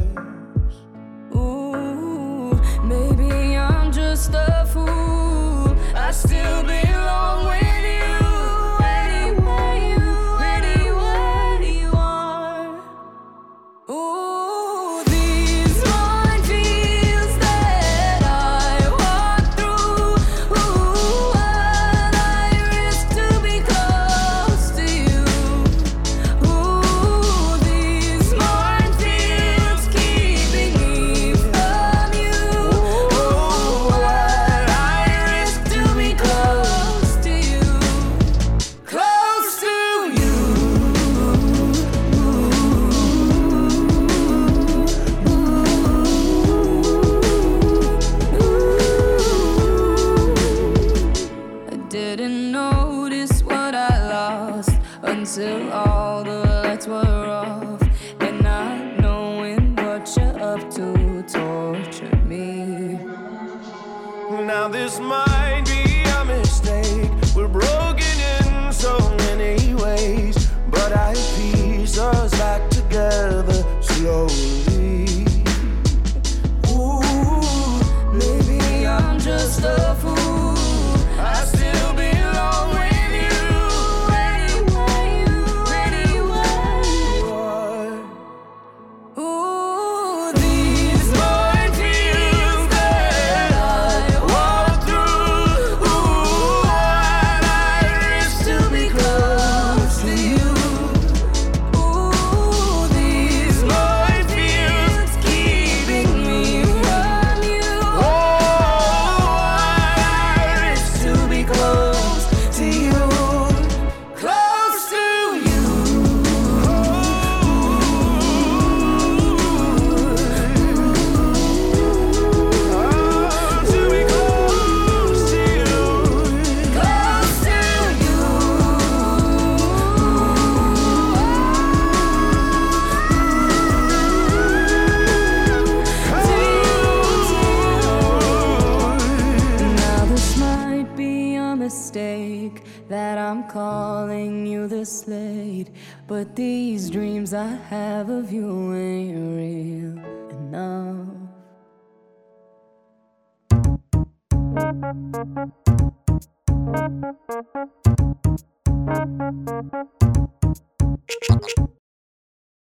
Ooh, 1.35 2.53
maybe 2.83 3.57
I'm 3.57 3.91
just 3.91 4.31
a 4.33 4.65
fool. 4.71 5.75
I 5.95 6.11
still 6.11 6.63
belong 6.63 7.47
with 7.47 7.64